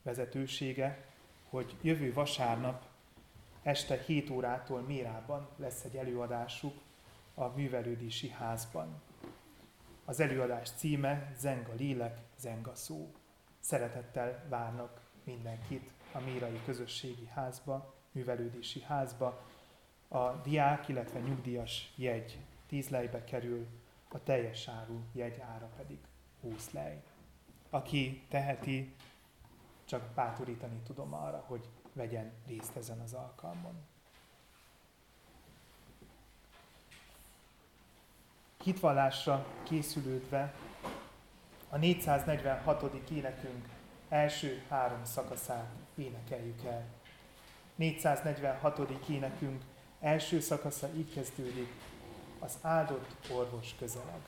vezetősége, 0.03 1.07
hogy 1.49 1.77
jövő 1.83 2.13
vasárnap 2.13 2.85
este 3.63 3.99
7 3.99 4.31
órától 4.31 4.81
Mérában 4.81 5.49
lesz 5.57 5.85
egy 5.85 5.97
előadásuk 5.97 6.75
a 7.35 7.47
művelődési 7.47 8.29
házban. 8.29 9.03
Az 10.05 10.21
előadás 10.21 10.71
címe 10.71 11.33
Zenga 11.39 11.73
lélek, 11.75 12.19
Zenga 12.39 12.75
szó. 12.75 13.13
Szeretettel 13.69 14.45
várnak 14.49 15.01
mindenkit 15.25 15.93
a 16.13 16.19
Mérai 16.21 16.61
Közösségi 16.65 17.27
Házba, 17.35 17.95
művelődési 18.13 18.83
házba. 18.83 19.43
A 20.09 20.31
diák, 20.31 20.89
illetve 20.89 21.21
nyugdíjas 21.21 21.93
jegy 21.97 22.39
10 22.67 22.89
lejbe 22.89 23.25
kerül, 23.25 23.67
a 24.09 24.23
teljes 24.23 24.69
áru 24.69 25.01
jegy 25.13 25.41
ára 25.41 25.71
pedig 25.77 25.99
20 26.41 26.71
lej. 26.71 27.03
Aki 27.71 28.25
teheti, 28.29 28.95
csak 29.85 30.15
bátorítani 30.15 30.81
tudom 30.87 31.15
arra, 31.15 31.45
hogy 31.47 31.69
vegyen 31.93 32.33
részt 32.47 32.77
ezen 32.77 33.01
az 33.01 33.13
alkalmon. 33.13 33.87
Hitvallásra 38.63 39.47
készülődve 39.63 40.55
a 41.69 41.77
446. 41.77 43.11
énekünk 43.11 43.69
első 44.09 44.63
három 44.69 45.05
szakaszát 45.05 45.67
énekeljük 45.95 46.65
el. 46.65 46.85
446. 47.75 49.09
énekünk 49.09 49.63
első 50.01 50.41
szakasza 50.41 50.89
így 50.97 51.15
kezdődik, 51.15 51.73
az 52.39 52.59
áldott 52.63 53.31
orvos 53.35 53.75
közeleg. 53.79 54.21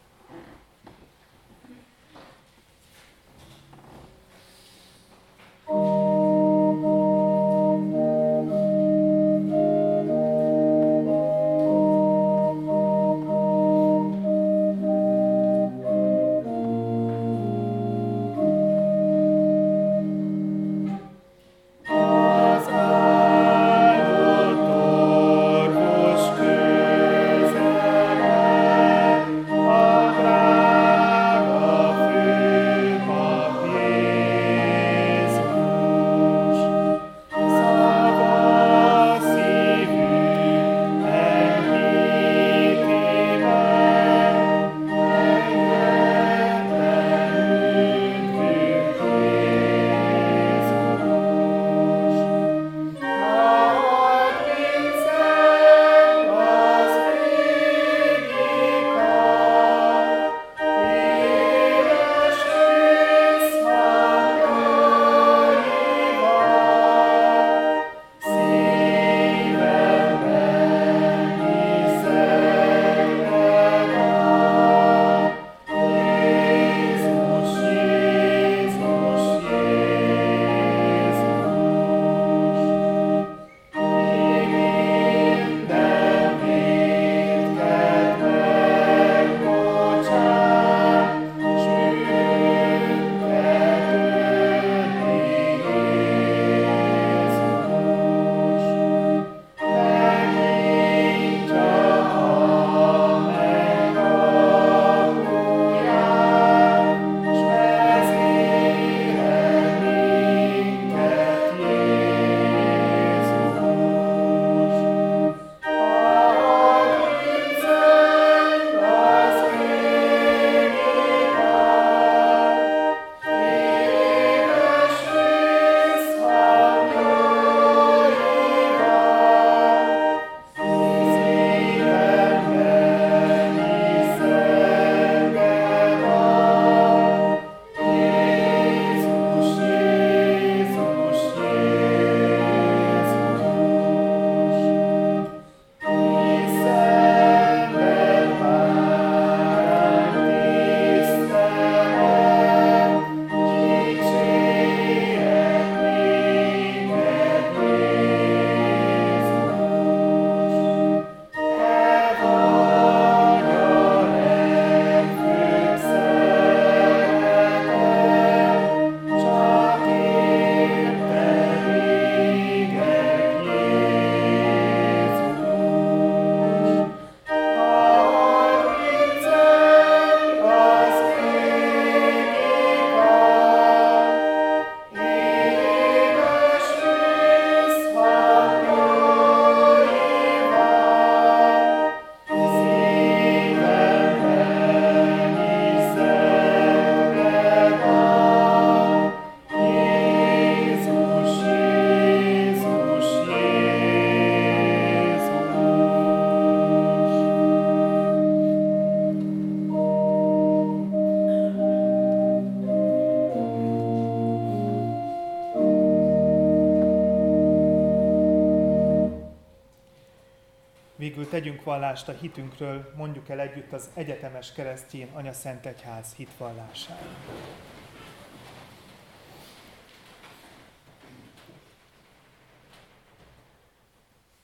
Tegyünk 221.61 221.81
vallást 221.81 222.09
a 222.09 222.13
hitünkről, 222.13 222.93
mondjuk 222.97 223.29
el 223.29 223.41
együtt 223.41 223.73
az 223.73 223.91
egyetemes 223.95 224.53
keresztjén 224.53 225.09
Anya 225.13 225.33
Szent 225.33 225.67
Egyház 225.67 226.15
hitvallását. 226.15 227.05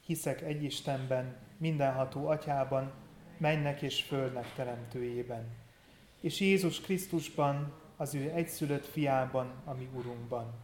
hiszek 0.06 0.42
egy 0.42 0.62
Istenben, 0.62 1.36
mindenható 1.56 2.26
atyában, 2.28 2.92
mennek 3.38 3.82
és 3.82 4.02
földnek 4.02 4.52
teremtőjében, 4.54 5.44
és 6.20 6.40
Jézus 6.40 6.80
Krisztusban, 6.80 7.72
az 7.96 8.14
ő 8.14 8.30
egyszülött 8.34 8.86
fiában, 8.86 9.52
ami 9.64 9.88
Urunkban, 9.94 10.54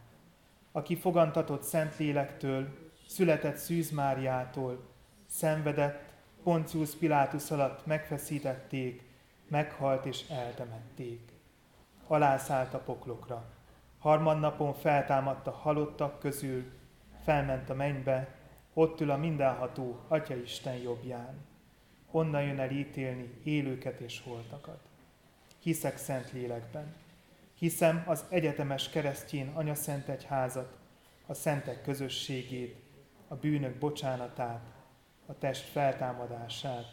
aki 0.71 0.95
fogantatott 0.95 1.63
Szentlélektől, 1.63 2.67
született 3.07 3.57
Szűz 3.57 3.91
Máriától, 3.91 4.83
szenvedett, 5.27 6.12
Poncius 6.43 6.89
Pilátus 6.89 7.51
alatt 7.51 7.85
megfeszítették, 7.85 9.03
meghalt 9.47 10.05
és 10.05 10.29
eltemették. 10.29 11.31
Alászállt 12.07 12.73
a 12.73 12.79
poklokra. 12.79 13.43
Harmadnapon 13.99 14.73
feltámadt 14.73 15.47
a 15.47 15.51
halottak 15.51 16.19
közül, 16.19 16.71
felment 17.23 17.69
a 17.69 17.73
mennybe, 17.73 18.35
ott 18.73 19.01
ül 19.01 19.11
a 19.11 19.17
mindenható 19.17 19.99
Atya 20.07 20.35
Isten 20.35 20.75
jobbján. 20.75 21.45
Onnan 22.11 22.43
jön 22.43 22.59
el 22.59 22.71
ítélni 22.71 23.39
élőket 23.43 23.99
és 23.99 24.21
holtakat. 24.23 24.79
Hiszek 25.59 25.97
szent 25.97 26.31
lélekben. 26.31 26.93
Hiszem 27.57 28.03
az 28.07 28.25
egyetemes 28.29 28.89
keresztjén 28.89 29.51
Anya 29.53 29.75
Szent 29.75 30.27
a 31.25 31.33
szentek 31.33 31.81
közösségét, 31.81 32.75
a 33.27 33.35
bűnök 33.35 33.75
bocsánatát, 33.75 34.61
a 35.25 35.37
test 35.37 35.63
feltámadását 35.63 36.85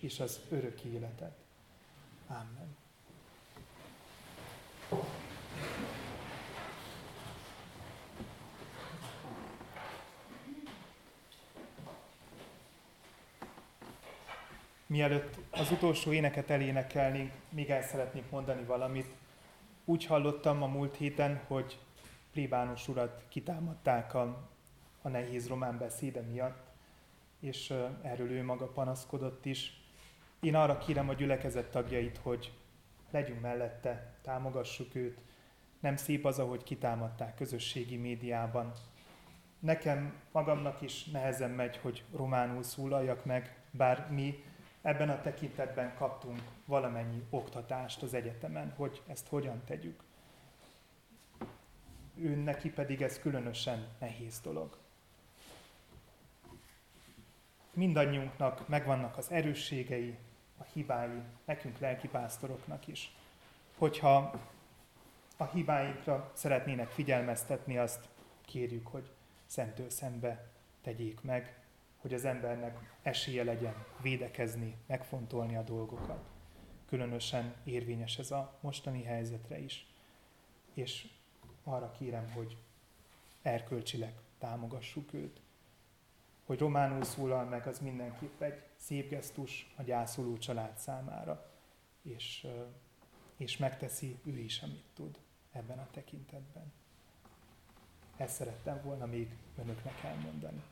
és 0.00 0.20
az 0.20 0.40
örök 0.50 0.80
életet. 0.80 1.36
Amen. 2.26 2.78
Mielőtt 14.86 15.36
az 15.50 15.70
utolsó 15.70 16.12
éneket 16.12 16.50
elénekelnénk, 16.50 17.32
még 17.48 17.70
el 17.70 17.82
szeretnék 17.82 18.30
mondani 18.30 18.64
valamit. 18.64 19.06
Úgy 19.84 20.04
hallottam 20.04 20.62
a 20.62 20.66
múlt 20.66 20.96
héten, 20.96 21.40
hogy 21.46 21.78
plébános 22.32 22.88
urat 22.88 23.22
kitámadták 23.28 24.14
a, 24.14 24.48
a 25.02 25.08
nehéz 25.08 25.48
román 25.48 25.78
beszéde 25.78 26.20
miatt, 26.20 26.69
és 27.40 27.74
erről 28.02 28.30
ő 28.30 28.44
maga 28.44 28.66
panaszkodott 28.66 29.46
is. 29.46 29.80
Én 30.40 30.54
arra 30.54 30.78
kérem 30.78 31.08
a 31.08 31.14
gyülekezet 31.14 31.70
tagjait, 31.70 32.16
hogy 32.16 32.52
legyünk 33.10 33.40
mellette, 33.40 34.14
támogassuk 34.22 34.94
őt. 34.94 35.18
Nem 35.80 35.96
szép 35.96 36.24
az, 36.24 36.38
ahogy 36.38 36.62
kitámadták 36.62 37.34
közösségi 37.34 37.96
médiában. 37.96 38.72
Nekem 39.58 40.14
magamnak 40.32 40.82
is 40.82 41.04
nehezen 41.04 41.50
megy, 41.50 41.76
hogy 41.76 42.04
románul 42.16 42.62
szólaljak 42.62 43.24
meg, 43.24 43.62
bár 43.70 44.10
mi 44.10 44.44
ebben 44.82 45.10
a 45.10 45.20
tekintetben 45.20 45.94
kaptunk 45.94 46.42
valamennyi 46.64 47.22
oktatást 47.30 48.02
az 48.02 48.14
egyetemen, 48.14 48.72
hogy 48.76 49.02
ezt 49.06 49.28
hogyan 49.28 49.62
tegyük. 49.64 50.02
Ő 52.14 52.36
neki 52.36 52.70
pedig 52.70 53.02
ez 53.02 53.18
különösen 53.18 53.88
nehéz 53.98 54.40
dolog. 54.40 54.78
Mindannyiunknak 57.74 58.68
megvannak 58.68 59.16
az 59.16 59.30
erősségei, 59.30 60.18
a 60.58 60.62
hibái, 60.72 61.22
nekünk 61.44 61.78
lelkipásztoroknak 61.78 62.86
is. 62.86 63.14
Hogyha 63.78 64.40
a 65.36 65.44
hibáinkra 65.44 66.30
szeretnének 66.34 66.88
figyelmeztetni, 66.88 67.78
azt 67.78 68.08
kérjük, 68.40 68.86
hogy 68.86 69.10
szentől 69.46 69.90
szembe 69.90 70.50
tegyék 70.82 71.22
meg, 71.22 71.58
hogy 72.00 72.14
az 72.14 72.24
embernek 72.24 72.94
esélye 73.02 73.44
legyen 73.44 73.74
védekezni, 74.02 74.76
megfontolni 74.86 75.56
a 75.56 75.62
dolgokat. 75.62 76.28
Különösen 76.86 77.54
érvényes 77.64 78.18
ez 78.18 78.30
a 78.30 78.58
mostani 78.60 79.02
helyzetre 79.02 79.58
is. 79.58 79.86
És 80.74 81.08
arra 81.64 81.92
kérem, 81.98 82.30
hogy 82.30 82.56
erkölcsileg 83.42 84.12
támogassuk 84.38 85.12
őt. 85.12 85.40
Hogy 86.50 86.58
románul 86.58 87.04
szólal 87.04 87.44
meg, 87.44 87.66
az 87.66 87.78
mindenképp 87.78 88.40
egy 88.40 88.62
szép 88.76 89.08
gesztus 89.08 89.74
a 89.76 89.82
gyászoló 89.82 90.38
család 90.38 90.78
számára, 90.78 91.50
és, 92.02 92.46
és 93.36 93.56
megteszi 93.56 94.18
ő 94.24 94.38
is, 94.38 94.62
amit 94.62 94.84
tud 94.94 95.18
ebben 95.52 95.78
a 95.78 95.86
tekintetben. 95.90 96.72
Ezt 98.16 98.34
szerettem 98.34 98.80
volna 98.82 99.06
még 99.06 99.28
önöknek 99.58 100.02
elmondani 100.04 100.62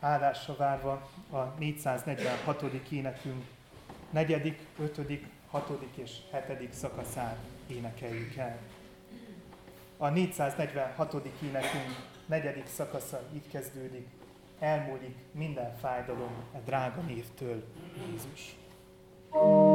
áldásra 0.00 0.56
várva 0.56 1.10
a 1.30 1.38
446. 1.38 2.62
énekünk 2.90 3.44
negyedik, 4.10 4.66
ötödik, 4.78 5.26
hatodik 5.50 5.96
és 5.96 6.18
hetedik 6.30 6.72
szakaszát 6.72 7.38
énekeljük 7.66 8.36
el. 8.36 8.58
A 9.96 10.08
446. 10.08 11.14
énekünk 11.42 12.11
negyedik 12.32 12.66
szakasza 12.66 13.20
így 13.34 13.48
kezdődik, 13.48 14.06
elmúlik 14.58 15.16
minden 15.32 15.74
fájdalom 15.80 16.44
a 16.54 16.58
drága 16.64 17.00
névtől, 17.00 17.64
Jézus. 18.10 18.56
thank 19.32 19.44
you 19.44 19.71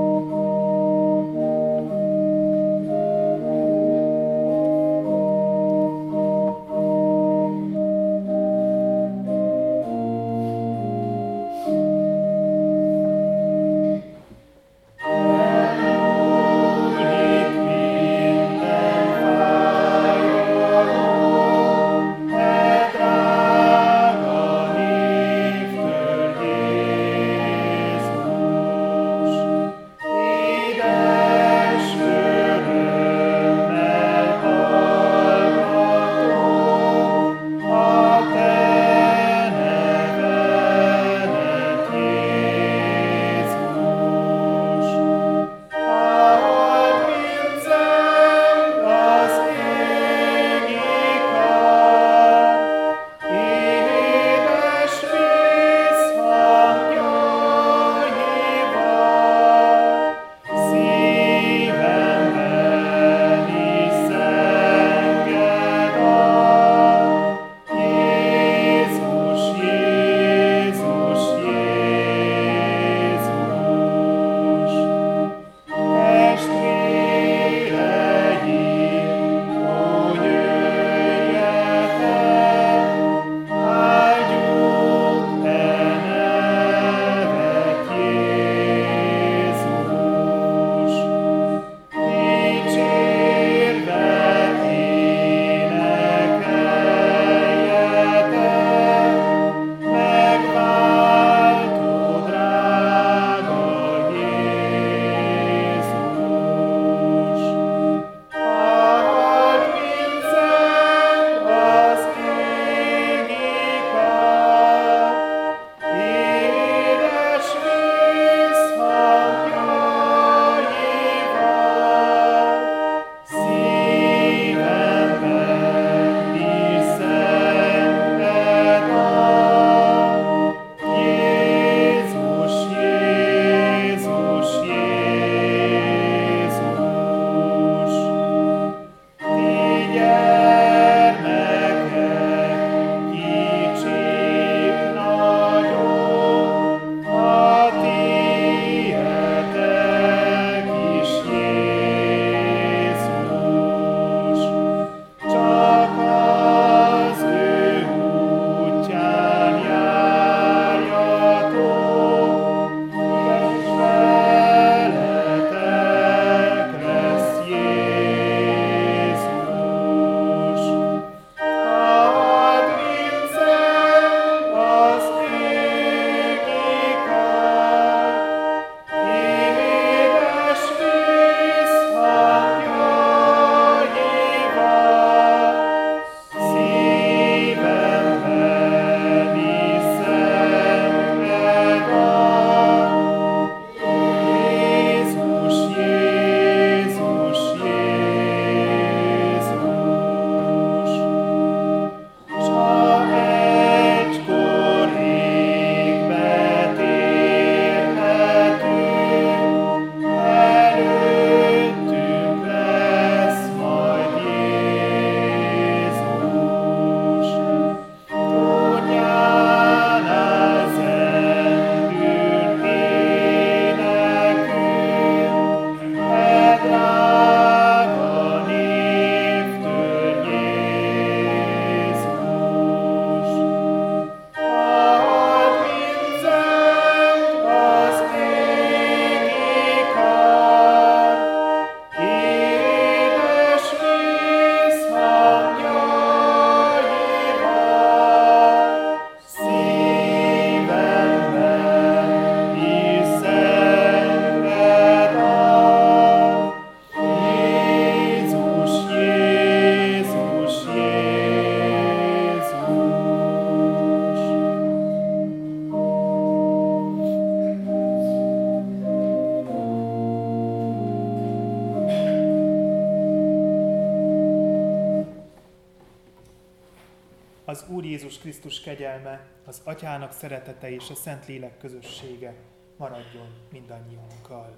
Krisztus 278.40 278.62
kegyelme, 278.62 279.28
az 279.46 279.62
Atyának 279.64 280.12
szeretete 280.12 280.72
és 280.72 280.90
a 280.90 280.96
Szentlélek 280.96 281.58
közössége 281.58 282.34
maradjon 282.78 283.28
mindannyiunkkal. 283.52 284.56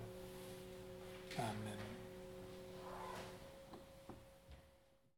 Amen. 1.37 1.78